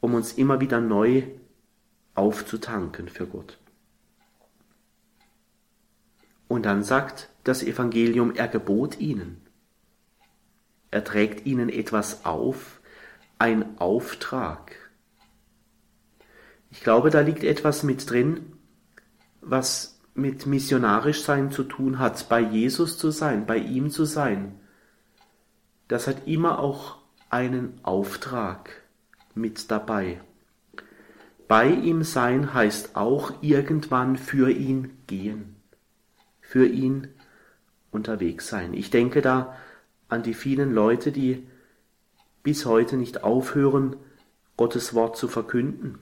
[0.00, 1.24] um uns immer wieder neu
[2.14, 3.59] aufzutanken für Gott.
[6.50, 9.40] Und dann sagt das Evangelium, er gebot ihnen.
[10.90, 12.80] Er trägt ihnen etwas auf,
[13.38, 14.74] ein Auftrag.
[16.72, 18.54] Ich glaube, da liegt etwas mit drin,
[19.40, 24.58] was mit missionarisch sein zu tun hat, bei Jesus zu sein, bei ihm zu sein.
[25.86, 28.70] Das hat immer auch einen Auftrag
[29.36, 30.20] mit dabei.
[31.46, 35.59] Bei ihm sein heißt auch irgendwann für ihn gehen
[36.50, 37.06] für ihn
[37.92, 38.74] unterwegs sein.
[38.74, 39.54] Ich denke da
[40.08, 41.46] an die vielen Leute, die
[42.42, 43.94] bis heute nicht aufhören,
[44.56, 46.00] Gottes Wort zu verkünden.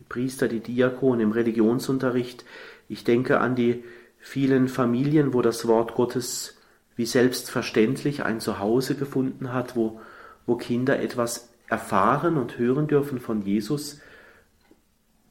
[0.00, 2.44] Die Priester, die Diakone im Religionsunterricht.
[2.88, 3.84] Ich denke an die
[4.18, 6.56] vielen Familien, wo das Wort Gottes
[6.96, 10.00] wie selbstverständlich ein Zuhause gefunden hat, wo,
[10.44, 14.00] wo Kinder etwas erfahren und hören dürfen von Jesus,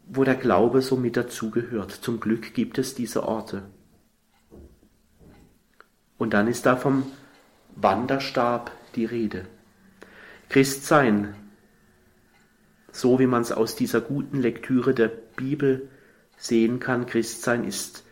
[0.07, 1.91] wo der Glaube so mit dazugehört.
[1.91, 3.63] Zum Glück gibt es diese Orte.
[6.23, 7.03] Und dann ist da vom
[7.75, 9.45] Wanderstab die Rede.
[10.47, 11.35] Christsein,
[12.93, 15.89] so wie man es aus dieser guten Lektüre der Bibel
[16.37, 18.05] sehen kann, Christsein ist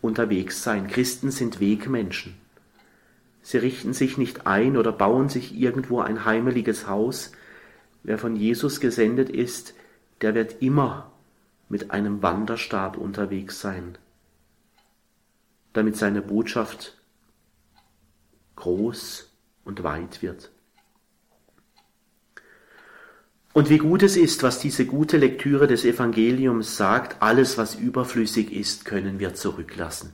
[0.00, 0.86] unterwegs sein.
[0.86, 2.36] Christen sind Wegmenschen.
[3.42, 7.32] Sie richten sich nicht ein oder bauen sich irgendwo ein heimeliges Haus.
[8.02, 9.74] Wer von Jesus gesendet ist,
[10.22, 11.12] der wird immer
[11.68, 13.98] mit einem Wanderstab unterwegs sein,
[15.74, 16.97] damit seine Botschaft
[18.58, 19.30] groß
[19.64, 20.50] und weit wird.
[23.52, 28.52] Und wie gut es ist, was diese gute Lektüre des Evangeliums sagt, alles, was überflüssig
[28.52, 30.12] ist, können wir zurücklassen.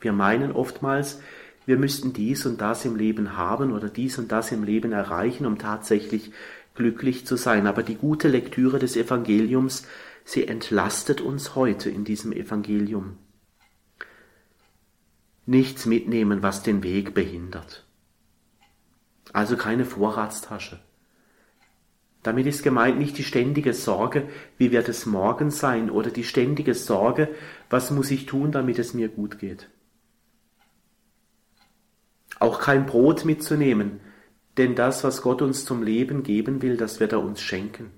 [0.00, 1.20] Wir meinen oftmals,
[1.66, 5.44] wir müssten dies und das im Leben haben oder dies und das im Leben erreichen,
[5.44, 6.32] um tatsächlich
[6.74, 7.66] glücklich zu sein.
[7.66, 9.86] Aber die gute Lektüre des Evangeliums,
[10.24, 13.18] sie entlastet uns heute in diesem Evangelium
[15.50, 17.84] nichts mitnehmen, was den Weg behindert.
[19.32, 20.80] Also keine Vorratstasche.
[22.22, 26.74] Damit ist gemeint nicht die ständige Sorge, wie wird es morgen sein, oder die ständige
[26.74, 27.34] Sorge,
[27.68, 29.68] was muss ich tun, damit es mir gut geht.
[32.38, 34.00] Auch kein Brot mitzunehmen,
[34.56, 37.90] denn das, was Gott uns zum Leben geben will, das wird er uns schenken.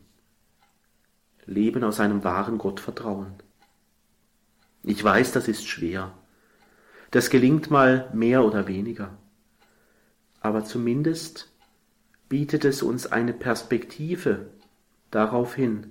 [1.44, 3.34] Leben aus einem wahren Gottvertrauen.
[4.84, 6.14] Ich weiß, das ist schwer.
[7.12, 9.10] Das gelingt mal mehr oder weniger.
[10.40, 11.50] Aber zumindest
[12.28, 14.46] bietet es uns eine Perspektive
[15.10, 15.90] darauf hin,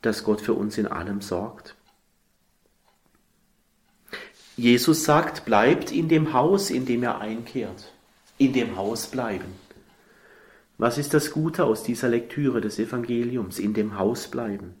[0.00, 1.74] dass Gott für uns in allem sorgt.
[4.56, 7.92] Jesus sagt, bleibt in dem Haus, in dem er einkehrt.
[8.38, 9.52] In dem Haus bleiben.
[10.78, 13.58] Was ist das Gute aus dieser Lektüre des Evangeliums?
[13.58, 14.76] In dem Haus bleiben.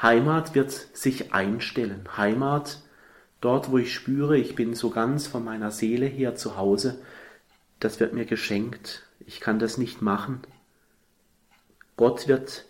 [0.00, 2.08] Heimat wird sich einstellen.
[2.16, 2.80] Heimat,
[3.40, 7.00] dort wo ich spüre, ich bin so ganz von meiner Seele her zu Hause,
[7.78, 9.06] das wird mir geschenkt.
[9.26, 10.40] Ich kann das nicht machen.
[11.96, 12.66] Gott wird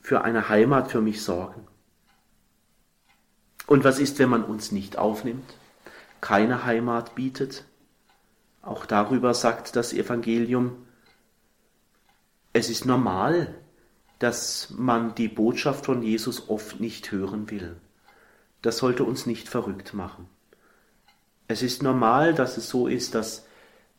[0.00, 1.66] für eine Heimat für mich sorgen.
[3.66, 5.54] Und was ist, wenn man uns nicht aufnimmt,
[6.20, 7.64] keine Heimat bietet?
[8.62, 10.86] Auch darüber sagt das Evangelium,
[12.52, 13.54] es ist normal,
[14.18, 17.76] dass man die Botschaft von Jesus oft nicht hören will.
[18.62, 20.28] Das sollte uns nicht verrückt machen.
[21.46, 23.46] Es ist normal, dass es so ist, dass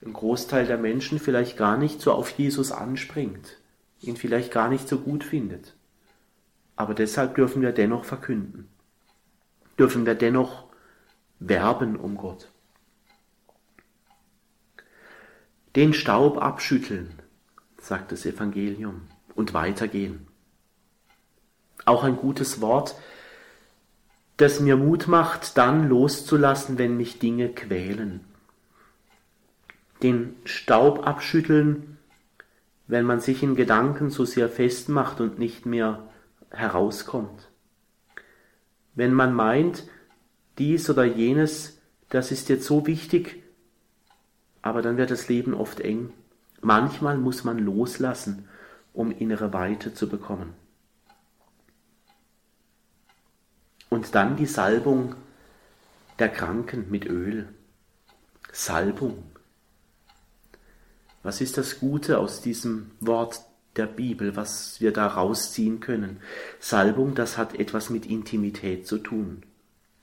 [0.05, 3.57] ein Großteil der Menschen vielleicht gar nicht so auf Jesus anspringt,
[4.01, 5.75] ihn vielleicht gar nicht so gut findet.
[6.75, 8.69] Aber deshalb dürfen wir dennoch verkünden,
[9.77, 10.65] dürfen wir dennoch
[11.39, 12.51] werben um Gott.
[15.75, 17.13] Den Staub abschütteln,
[17.77, 19.01] sagt das Evangelium,
[19.35, 20.27] und weitergehen.
[21.85, 22.95] Auch ein gutes Wort,
[24.39, 28.21] das mir Mut macht, dann loszulassen, wenn mich Dinge quälen.
[30.01, 31.97] Den Staub abschütteln,
[32.87, 36.07] wenn man sich in Gedanken so sehr festmacht und nicht mehr
[36.51, 37.49] herauskommt.
[38.95, 39.83] Wenn man meint,
[40.57, 43.43] dies oder jenes, das ist jetzt so wichtig,
[44.61, 46.13] aber dann wird das Leben oft eng.
[46.61, 48.47] Manchmal muss man loslassen,
[48.93, 50.53] um innere Weite zu bekommen.
[53.89, 55.15] Und dann die Salbung
[56.19, 57.47] der Kranken mit Öl.
[58.51, 59.23] Salbung.
[61.23, 63.41] Was ist das Gute aus diesem Wort
[63.75, 66.21] der Bibel, was wir da rausziehen können?
[66.59, 69.43] Salbung, das hat etwas mit Intimität zu tun.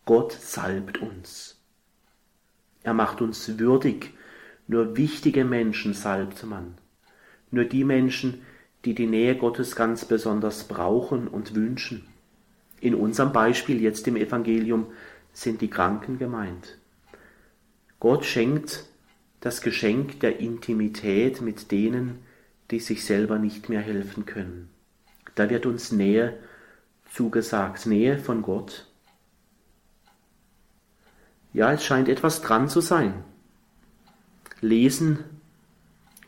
[0.05, 1.57] Gott salbt uns.
[2.83, 4.12] Er macht uns würdig
[4.68, 6.75] nur wichtige Menschen salbt man.
[7.51, 8.42] Nur die Menschen,
[8.85, 12.07] die die Nähe Gottes ganz besonders brauchen und wünschen.
[12.80, 14.86] In unserem Beispiel jetzt im Evangelium
[15.32, 16.78] sind die Kranken gemeint.
[18.00, 18.84] Gott schenkt
[19.40, 22.18] das Geschenk der Intimität mit denen,
[22.70, 24.68] die sich selber nicht mehr helfen können.
[25.34, 26.38] Da wird uns Nähe
[27.12, 28.86] zugesagt, Nähe von Gott.
[31.52, 33.24] Ja, es scheint etwas dran zu sein,
[34.60, 35.24] Lesen,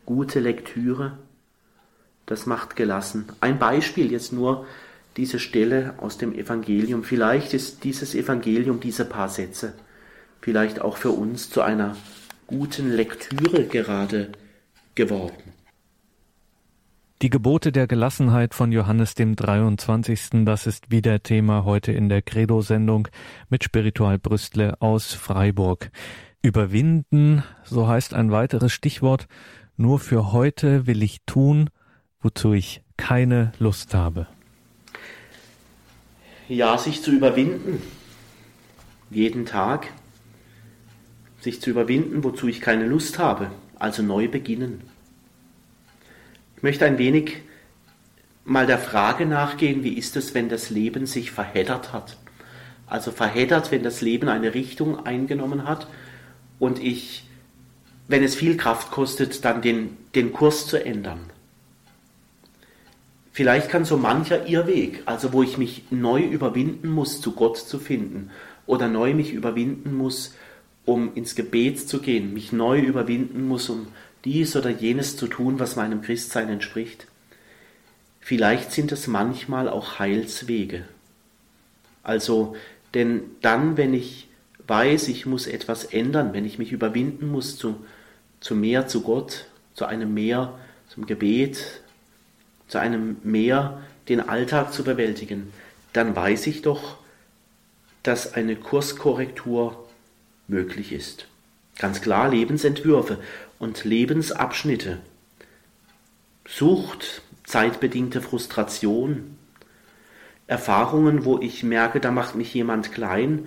[0.06, 1.18] gute Lektüre,
[2.24, 3.26] das macht gelassen.
[3.40, 4.66] Ein Beispiel jetzt nur
[5.18, 7.02] diese Stelle aus dem Evangelium.
[7.02, 9.74] Vielleicht ist dieses Evangelium, diese paar Sätze,
[10.40, 11.96] vielleicht auch für uns zu einer
[12.46, 14.30] guten Lektüre gerade
[14.94, 15.52] geworden.
[17.20, 20.44] Die Gebote der Gelassenheit von Johannes dem 23.
[20.44, 23.08] Das ist wieder Thema heute in der Credo-Sendung
[23.50, 25.90] mit Spiritual Brüstle aus Freiburg.
[26.42, 29.26] Überwinden, so heißt ein weiteres Stichwort,
[29.76, 31.70] nur für heute will ich tun,
[32.20, 34.28] wozu ich keine Lust habe.
[36.48, 37.82] Ja, sich zu überwinden,
[39.10, 39.88] jeden Tag,
[41.42, 44.82] sich zu überwinden, wozu ich keine Lust habe, also neu beginnen.
[46.56, 47.42] Ich möchte ein wenig
[48.46, 52.16] mal der Frage nachgehen, wie ist es, wenn das Leben sich verheddert hat?
[52.86, 55.86] Also verheddert, wenn das Leben eine Richtung eingenommen hat
[56.58, 57.24] und ich,
[58.08, 61.20] wenn es viel Kraft kostet, dann den, den Kurs zu ändern.
[63.38, 67.78] Vielleicht kann so mancher Irrweg, also wo ich mich neu überwinden muss, zu Gott zu
[67.78, 68.32] finden,
[68.66, 70.34] oder neu mich überwinden muss,
[70.84, 73.86] um ins Gebet zu gehen, mich neu überwinden muss, um
[74.24, 77.06] dies oder jenes zu tun, was meinem Christsein entspricht.
[78.18, 80.82] Vielleicht sind es manchmal auch Heilswege.
[82.02, 82.56] Also,
[82.94, 84.26] denn dann, wenn ich
[84.66, 87.76] weiß, ich muss etwas ändern, wenn ich mich überwinden muss zu,
[88.40, 90.58] zu mehr zu Gott, zu einem mehr
[90.88, 91.82] zum Gebet,
[92.68, 95.52] zu einem mehr den Alltag zu bewältigen,
[95.92, 96.98] dann weiß ich doch,
[98.02, 99.88] dass eine Kurskorrektur
[100.46, 101.26] möglich ist.
[101.78, 103.18] Ganz klar Lebensentwürfe
[103.58, 104.98] und Lebensabschnitte.
[106.46, 109.36] Sucht, zeitbedingte Frustration,
[110.46, 113.46] Erfahrungen, wo ich merke, da macht mich jemand klein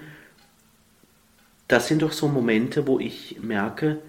[1.72, 4.00] das sind doch so Momente, wo ich merke,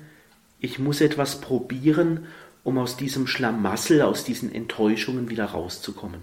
[0.59, 2.27] ich muss etwas probieren,
[2.65, 6.21] um aus diesem Schlamassel, aus diesen Enttäuschungen wieder rauszukommen.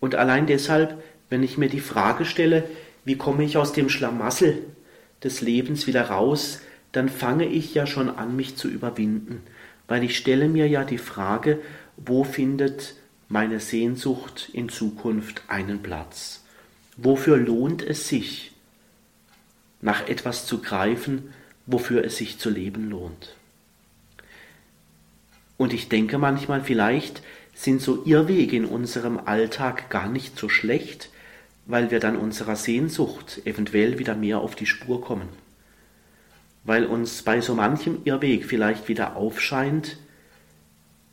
[0.00, 2.64] Und allein deshalb, wenn ich mir die Frage stelle,
[3.04, 4.64] wie komme ich aus dem Schlamassel
[5.22, 6.60] des Lebens wieder raus,
[6.90, 9.42] dann fange ich ja schon an, mich zu überwinden,
[9.88, 11.60] weil ich stelle mir ja die Frage,
[11.96, 12.96] wo findet
[13.28, 16.44] meine Sehnsucht in Zukunft einen Platz?
[16.96, 18.52] Wofür lohnt es sich,
[19.80, 21.32] nach etwas zu greifen,
[21.66, 23.34] wofür es sich zu leben lohnt?
[25.56, 27.22] Und ich denke manchmal, vielleicht
[27.54, 31.10] sind so Irrwege in unserem Alltag gar nicht so schlecht,
[31.66, 35.28] weil wir dann unserer Sehnsucht eventuell wieder mehr auf die Spur kommen.
[36.64, 39.96] Weil uns bei so manchem Irrweg vielleicht wieder aufscheint,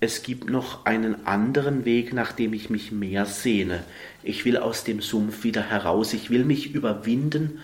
[0.02, 3.84] es gibt noch einen anderen Weg, nach dem ich mich mehr sehne.
[4.24, 7.60] Ich will aus dem Sumpf wieder heraus, ich will mich überwinden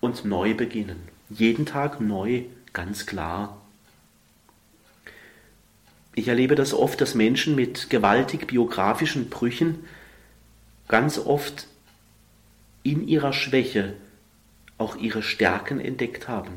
[0.00, 0.96] und neu beginnen.
[1.28, 3.67] Jeden Tag neu, ganz klar.
[6.18, 9.84] Ich erlebe das oft, dass Menschen mit gewaltig biografischen Brüchen
[10.88, 11.68] ganz oft
[12.82, 13.94] in ihrer Schwäche
[14.78, 16.54] auch ihre Stärken entdeckt haben,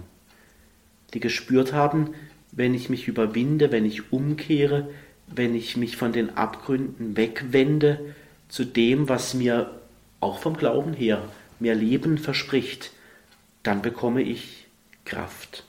[1.13, 2.15] die gespürt haben,
[2.51, 4.89] wenn ich mich überwinde, wenn ich umkehre,
[5.27, 8.15] wenn ich mich von den Abgründen wegwende
[8.49, 9.79] zu dem, was mir
[10.21, 12.93] auch vom Glauben her mehr Leben verspricht,
[13.61, 14.65] dann bekomme ich
[15.05, 15.65] Kraft.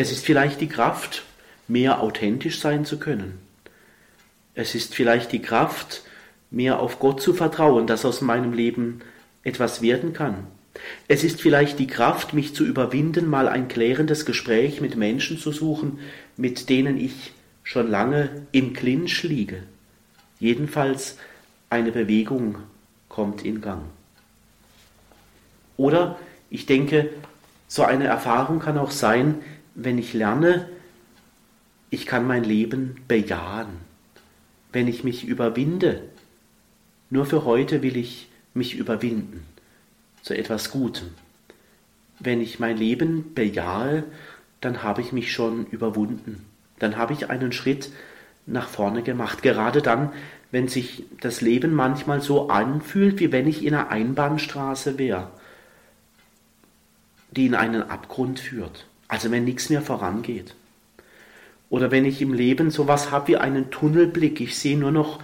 [0.00, 1.24] Es ist vielleicht die Kraft,
[1.66, 3.40] mehr authentisch sein zu können.
[4.54, 6.04] Es ist vielleicht die Kraft,
[6.52, 9.00] mehr auf Gott zu vertrauen, dass aus meinem Leben
[9.42, 10.46] etwas werden kann.
[11.08, 15.50] Es ist vielleicht die Kraft, mich zu überwinden, mal ein klärendes Gespräch mit Menschen zu
[15.50, 15.98] suchen,
[16.36, 17.32] mit denen ich
[17.64, 19.64] schon lange im Clinch liege.
[20.38, 21.18] Jedenfalls
[21.70, 22.58] eine Bewegung
[23.08, 23.82] kommt in Gang.
[25.76, 26.20] Oder
[26.50, 27.10] ich denke,
[27.66, 29.40] so eine Erfahrung kann auch sein,
[29.78, 30.68] wenn ich lerne,
[31.88, 33.68] ich kann mein Leben bejahen,
[34.72, 36.02] wenn ich mich überwinde,
[37.10, 39.46] nur für heute will ich mich überwinden
[40.22, 41.08] zu etwas Gutem.
[42.18, 44.02] Wenn ich mein Leben bejahe,
[44.60, 46.44] dann habe ich mich schon überwunden.
[46.80, 47.92] Dann habe ich einen Schritt
[48.46, 49.42] nach vorne gemacht.
[49.42, 50.12] Gerade dann,
[50.50, 55.30] wenn sich das Leben manchmal so anfühlt, wie wenn ich in einer Einbahnstraße wäre,
[57.30, 58.87] die in einen Abgrund führt.
[59.08, 60.54] Also wenn nichts mehr vorangeht.
[61.70, 65.20] Oder wenn ich im Leben sowas habe wie einen Tunnelblick, ich sehe nur noch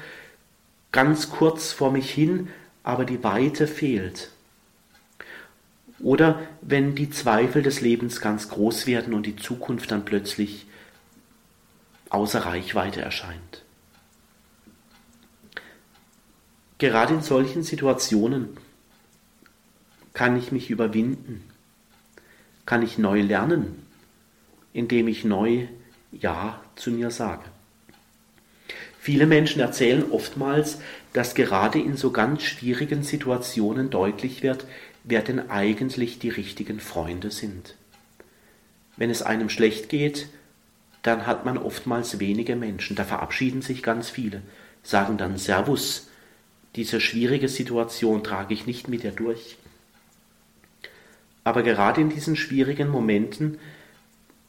[0.92, 2.48] ganz kurz vor mich hin,
[2.82, 4.30] aber die Weite fehlt.
[6.00, 10.66] Oder wenn die Zweifel des Lebens ganz groß werden und die Zukunft dann plötzlich
[12.10, 13.62] außer Reichweite erscheint.
[16.78, 18.56] Gerade in solchen Situationen
[20.12, 21.42] kann ich mich überwinden,
[22.66, 23.82] kann ich neu lernen,
[24.72, 25.66] indem ich neu
[26.12, 27.44] Ja zu mir sage.
[28.98, 30.78] Viele Menschen erzählen oftmals,
[31.12, 34.66] dass gerade in so ganz schwierigen Situationen deutlich wird,
[35.02, 37.76] wer denn eigentlich die richtigen Freunde sind.
[38.96, 40.28] Wenn es einem schlecht geht,
[41.02, 44.40] dann hat man oftmals wenige Menschen, da verabschieden sich ganz viele,
[44.82, 46.08] sagen dann Servus,
[46.76, 49.58] diese schwierige Situation trage ich nicht mit dir durch.
[51.44, 53.58] Aber gerade in diesen schwierigen Momenten,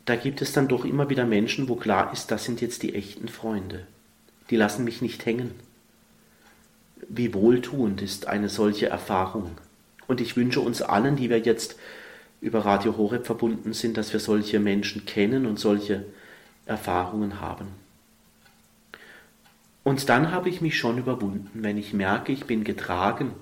[0.05, 2.95] da gibt es dann doch immer wieder Menschen, wo klar ist, das sind jetzt die
[2.95, 3.85] echten Freunde
[4.49, 5.51] die lassen mich nicht hängen.
[7.07, 9.57] Wie wohltuend ist eine solche Erfahrung.
[10.07, 11.77] Und ich wünsche uns allen, die wir jetzt
[12.41, 16.05] über Radio Horeb verbunden sind, dass wir solche Menschen kennen und solche
[16.65, 17.67] Erfahrungen haben.
[19.83, 23.33] Und dann habe ich mich schon überwunden, wenn ich merke, ich bin getragen,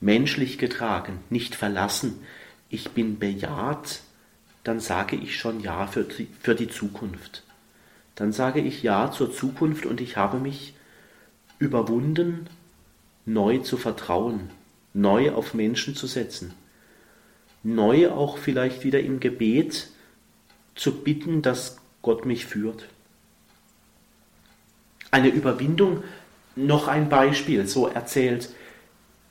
[0.00, 2.20] menschlich getragen, nicht verlassen,
[2.70, 4.00] ich bin bejaht,
[4.64, 7.42] dann sage ich schon Ja für die, für die Zukunft
[8.20, 10.74] dann sage ich Ja zur Zukunft und ich habe mich
[11.58, 12.50] überwunden,
[13.24, 14.50] neu zu vertrauen,
[14.92, 16.52] neu auf Menschen zu setzen,
[17.62, 19.88] neu auch vielleicht wieder im Gebet
[20.74, 22.88] zu bitten, dass Gott mich führt.
[25.10, 26.04] Eine Überwindung,
[26.56, 28.50] noch ein Beispiel, so erzählt,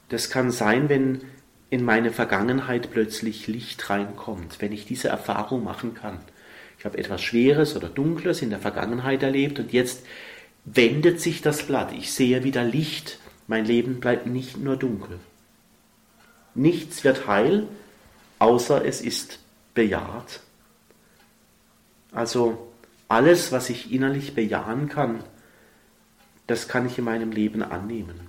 [0.10, 1.22] das kann sein, wenn
[1.70, 6.20] in meine Vergangenheit plötzlich Licht reinkommt, wenn ich diese Erfahrung machen kann
[6.80, 10.06] ich habe etwas Schweres oder Dunkles in der Vergangenheit erlebt und jetzt
[10.64, 11.92] wendet sich das Blatt.
[11.92, 13.20] Ich sehe wieder Licht.
[13.48, 15.20] Mein Leben bleibt nicht nur dunkel.
[16.56, 17.68] Nichts wird heil,
[18.40, 19.40] außer es ist
[19.74, 20.40] bejaht.
[22.14, 22.72] Also
[23.10, 25.22] alles, was ich innerlich bejahen kann,
[26.48, 28.29] das kann ich in meinem Leben annehmen.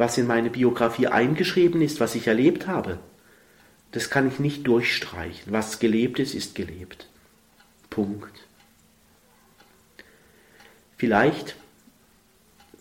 [0.00, 2.98] Was in meine Biografie eingeschrieben ist, was ich erlebt habe,
[3.92, 5.52] das kann ich nicht durchstreichen.
[5.52, 7.06] Was gelebt ist, ist gelebt.
[7.90, 8.32] Punkt.
[10.96, 11.54] Vielleicht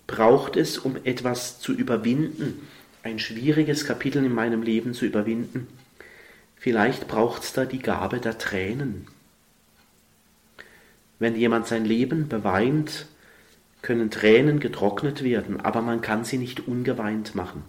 [0.08, 2.66] braucht es, um etwas zu überwinden,
[3.04, 5.68] ein schwieriges Kapitel in meinem Leben zu überwinden.
[6.56, 9.08] Vielleicht braucht es da die Gabe der Tränen.
[11.20, 13.08] Wenn jemand sein Leben beweint,
[13.82, 17.64] können Tränen getrocknet werden, aber man kann sie nicht ungeweint machen.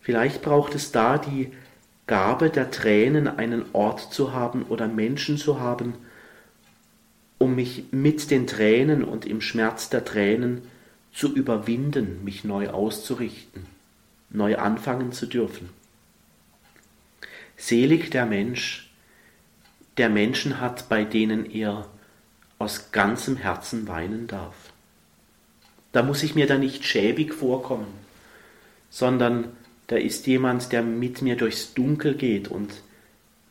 [0.00, 1.50] Vielleicht braucht es da die
[2.06, 5.94] Gabe der Tränen, einen Ort zu haben oder Menschen zu haben,
[7.38, 10.62] um mich mit den Tränen und im Schmerz der Tränen
[11.12, 13.64] zu überwinden, mich neu auszurichten,
[14.28, 15.70] neu anfangen zu dürfen.
[17.56, 18.90] Selig der Mensch,
[19.96, 21.88] der Menschen hat, bei denen er
[22.58, 24.54] aus ganzem Herzen weinen darf.
[25.92, 27.92] Da muss ich mir da nicht schäbig vorkommen,
[28.90, 29.52] sondern
[29.86, 32.72] da ist jemand, der mit mir durchs Dunkel geht und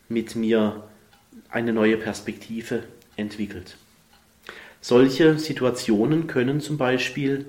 [0.10, 0.84] mit mir
[1.50, 2.84] eine neue Perspektive
[3.16, 3.78] entwickelt.
[4.82, 7.46] Solche Situationen können zum Beispiel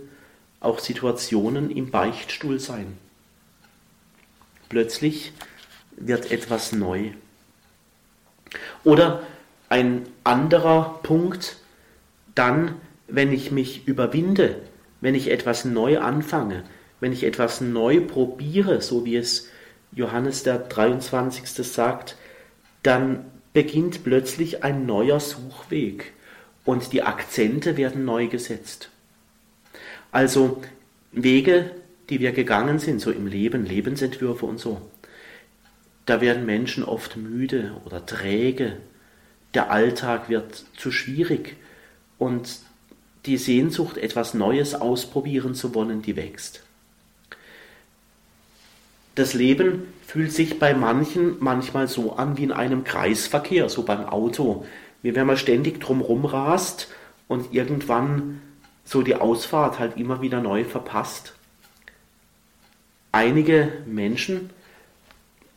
[0.60, 2.96] auch Situationen im Beichtstuhl sein.
[4.68, 5.32] Plötzlich
[5.96, 7.10] wird etwas neu.
[8.84, 9.26] Oder
[9.74, 11.56] ein anderer Punkt,
[12.36, 12.76] dann,
[13.08, 14.62] wenn ich mich überwinde,
[15.00, 16.62] wenn ich etwas neu anfange,
[17.00, 19.48] wenn ich etwas neu probiere, so wie es
[19.90, 21.48] Johannes der 23.
[21.66, 22.16] sagt,
[22.84, 26.12] dann beginnt plötzlich ein neuer Suchweg
[26.64, 28.90] und die Akzente werden neu gesetzt.
[30.12, 30.62] Also
[31.10, 31.72] Wege,
[32.10, 34.80] die wir gegangen sind, so im Leben, Lebensentwürfe und so,
[36.06, 38.76] da werden Menschen oft müde oder träge,
[39.54, 41.56] der Alltag wird zu schwierig
[42.18, 42.58] und
[43.26, 46.62] die Sehnsucht, etwas Neues ausprobieren zu wollen, die wächst.
[49.14, 54.04] Das Leben fühlt sich bei manchen manchmal so an wie in einem Kreisverkehr, so beim
[54.04, 54.66] Auto,
[55.02, 56.88] wie wenn man ständig drumherum rast
[57.28, 58.40] und irgendwann
[58.84, 61.34] so die Ausfahrt halt immer wieder neu verpasst.
[63.12, 64.50] Einige Menschen,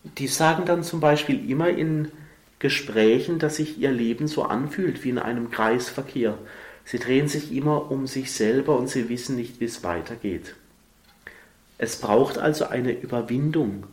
[0.03, 2.11] die sagen dann zum Beispiel immer in
[2.59, 6.37] Gesprächen, dass sich ihr Leben so anfühlt wie in einem Kreisverkehr.
[6.85, 10.55] Sie drehen sich immer um sich selber und sie wissen nicht, wie es weitergeht.
[11.77, 13.83] Es braucht also eine Überwindung.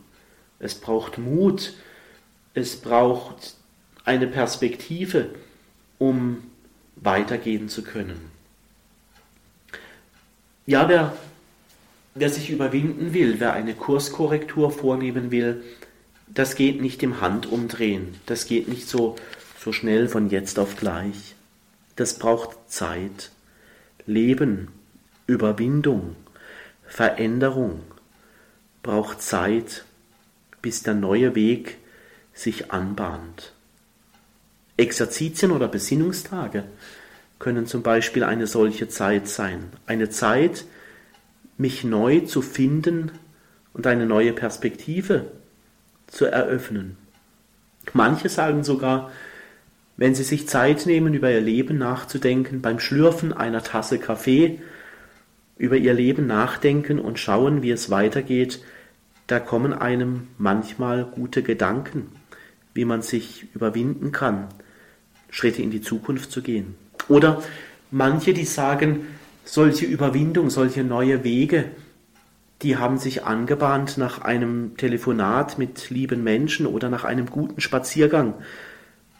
[0.58, 1.74] Es braucht Mut.
[2.54, 3.56] Es braucht
[4.04, 5.30] eine Perspektive,
[5.98, 6.44] um
[6.96, 8.30] weitergehen zu können.
[10.66, 11.14] Ja, wer,
[12.14, 15.62] wer sich überwinden will, wer eine Kurskorrektur vornehmen will,
[16.27, 18.14] das geht nicht im Handumdrehen.
[18.27, 19.16] Das geht nicht so,
[19.59, 21.35] so schnell von jetzt auf gleich.
[21.97, 23.31] Das braucht Zeit,
[24.07, 24.68] Leben,
[25.27, 26.16] Überwindung.
[26.87, 27.81] Veränderung
[28.83, 29.85] braucht Zeit,
[30.61, 31.79] bis der neue Weg
[32.35, 33.53] sich anbahnt.
[34.77, 36.64] Exerzitien oder Besinnungstage
[37.39, 39.70] können zum Beispiel eine solche Zeit sein.
[39.87, 40.64] Eine Zeit,
[41.57, 43.12] mich neu zu finden
[43.72, 45.31] und eine neue Perspektive
[46.14, 46.96] zu eröffnen.
[47.92, 49.10] Manche sagen sogar,
[49.96, 54.60] wenn sie sich Zeit nehmen, über ihr Leben nachzudenken, beim Schlürfen einer Tasse Kaffee
[55.56, 58.62] über ihr Leben nachdenken und schauen, wie es weitergeht,
[59.26, 62.08] da kommen einem manchmal gute Gedanken,
[62.74, 64.48] wie man sich überwinden kann,
[65.30, 66.74] Schritte in die Zukunft zu gehen.
[67.08, 67.42] Oder
[67.90, 69.06] manche, die sagen,
[69.44, 71.66] solche Überwindung, solche neue Wege,
[72.64, 78.34] die haben sich angebahnt nach einem Telefonat mit lieben Menschen oder nach einem guten Spaziergang,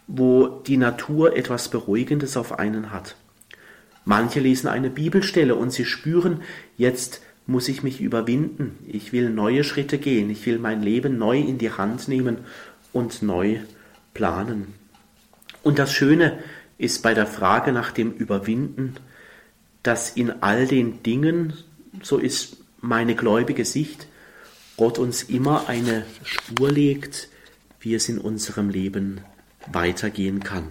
[0.07, 3.17] wo die Natur etwas Beruhigendes auf einen hat.
[4.07, 6.41] Manche lesen eine Bibelstelle und sie spüren,
[6.79, 11.39] jetzt muss ich mich überwinden, ich will neue Schritte gehen, ich will mein Leben neu
[11.39, 12.39] in die Hand nehmen
[12.95, 13.59] und neu
[14.15, 14.75] planen.
[15.63, 16.39] Und das Schöne
[16.79, 18.95] ist bei der Frage nach dem Überwinden,
[19.83, 21.53] dass in all den Dingen,
[22.03, 24.07] so ist meine gläubige Sicht,
[24.77, 27.29] Gott uns immer eine Spur legt,
[27.81, 29.21] wie es in unserem Leben
[29.73, 30.69] weitergehen kann.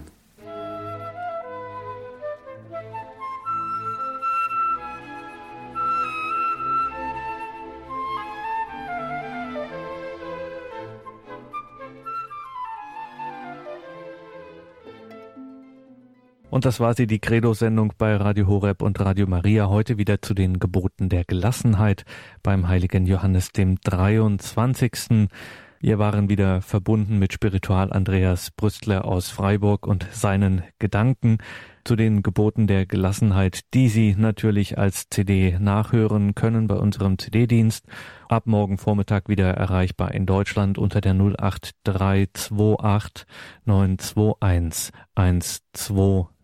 [16.54, 19.68] Und das war sie, die Credo-Sendung bei Radio Horeb und Radio Maria.
[19.68, 22.04] Heute wieder zu den Geboten der Gelassenheit
[22.44, 25.26] beim heiligen Johannes dem 23.
[25.80, 31.38] Wir waren wieder verbunden mit Spiritual Andreas Brüstler aus Freiburg und seinen Gedanken.
[31.84, 37.84] Zu den Geboten der Gelassenheit, die Sie natürlich als CD nachhören können bei unserem CD-Dienst.
[38.28, 43.26] Ab morgen Vormittag wieder erreichbar in Deutschland unter der 08328
[43.64, 46.34] 921 120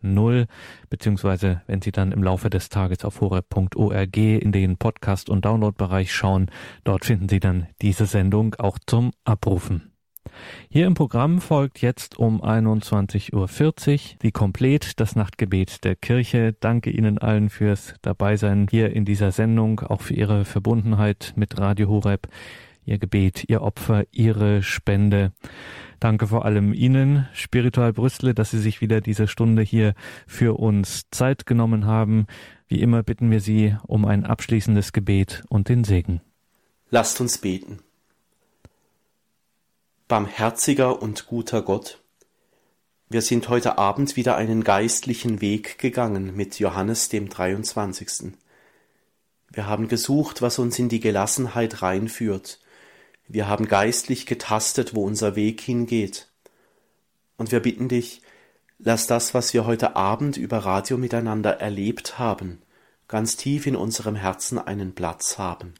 [0.88, 6.12] beziehungsweise wenn Sie dann im Laufe des Tages auf horeb.org in den Podcast- und Downloadbereich
[6.12, 6.50] schauen,
[6.84, 9.89] dort finden Sie dann diese Sendung auch zum Abrufen.
[10.68, 16.54] Hier im Programm folgt jetzt um 21.40 Uhr die Komplett, das Nachtgebet der Kirche.
[16.58, 21.88] Danke Ihnen allen fürs Dabeisein hier in dieser Sendung, auch für Ihre Verbundenheit mit Radio
[21.88, 22.28] Horeb,
[22.84, 25.32] Ihr Gebet, Ihr Opfer, Ihre Spende.
[26.00, 29.94] Danke vor allem Ihnen, Spiritual Brüssel, dass Sie sich wieder diese Stunde hier
[30.26, 32.26] für uns Zeit genommen haben.
[32.68, 36.22] Wie immer bitten wir Sie um ein abschließendes Gebet und den Segen.
[36.88, 37.80] Lasst uns beten.
[40.10, 42.00] Barmherziger und guter Gott,
[43.08, 48.32] wir sind heute Abend wieder einen geistlichen Weg gegangen mit Johannes dem 23.
[49.52, 52.58] Wir haben gesucht, was uns in die Gelassenheit reinführt.
[53.28, 56.26] Wir haben geistlich getastet, wo unser Weg hingeht.
[57.36, 58.20] Und wir bitten dich,
[58.80, 62.62] lass das, was wir heute Abend über Radio miteinander erlebt haben,
[63.06, 65.74] ganz tief in unserem Herzen einen Platz haben.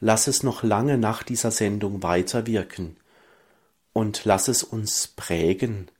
[0.00, 2.96] Lass es noch lange nach dieser Sendung weiterwirken
[3.92, 5.90] und lass es uns prägen,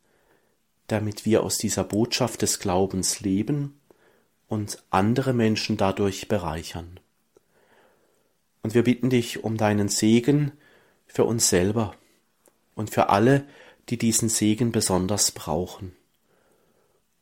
[0.86, 3.78] damit wir aus dieser Botschaft des Glaubens leben
[4.48, 6.98] und andere Menschen dadurch bereichern.
[8.62, 10.52] Und wir bitten dich um deinen Segen
[11.06, 11.94] für uns selber
[12.74, 13.44] und für alle,
[13.88, 15.94] die diesen Segen besonders brauchen.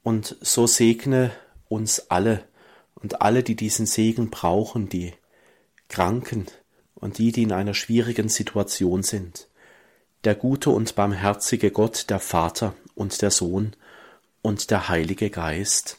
[0.03, 1.33] Und so segne
[1.68, 2.45] uns alle
[2.95, 5.12] und alle, die diesen Segen brauchen, die
[5.89, 6.47] Kranken
[7.01, 9.49] und die, die in einer schwierigen Situation sind
[10.24, 13.72] der gute und barmherzige Gott, der Vater und der Sohn
[14.42, 15.99] und der Heilige Geist.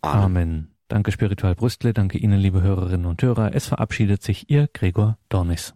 [0.00, 0.24] Amen.
[0.24, 0.68] Amen.
[0.88, 3.54] Danke Spiritual Brüstle, danke Ihnen, liebe Hörerinnen und Hörer.
[3.54, 5.70] Es verabschiedet sich Ihr Gregor Dornis.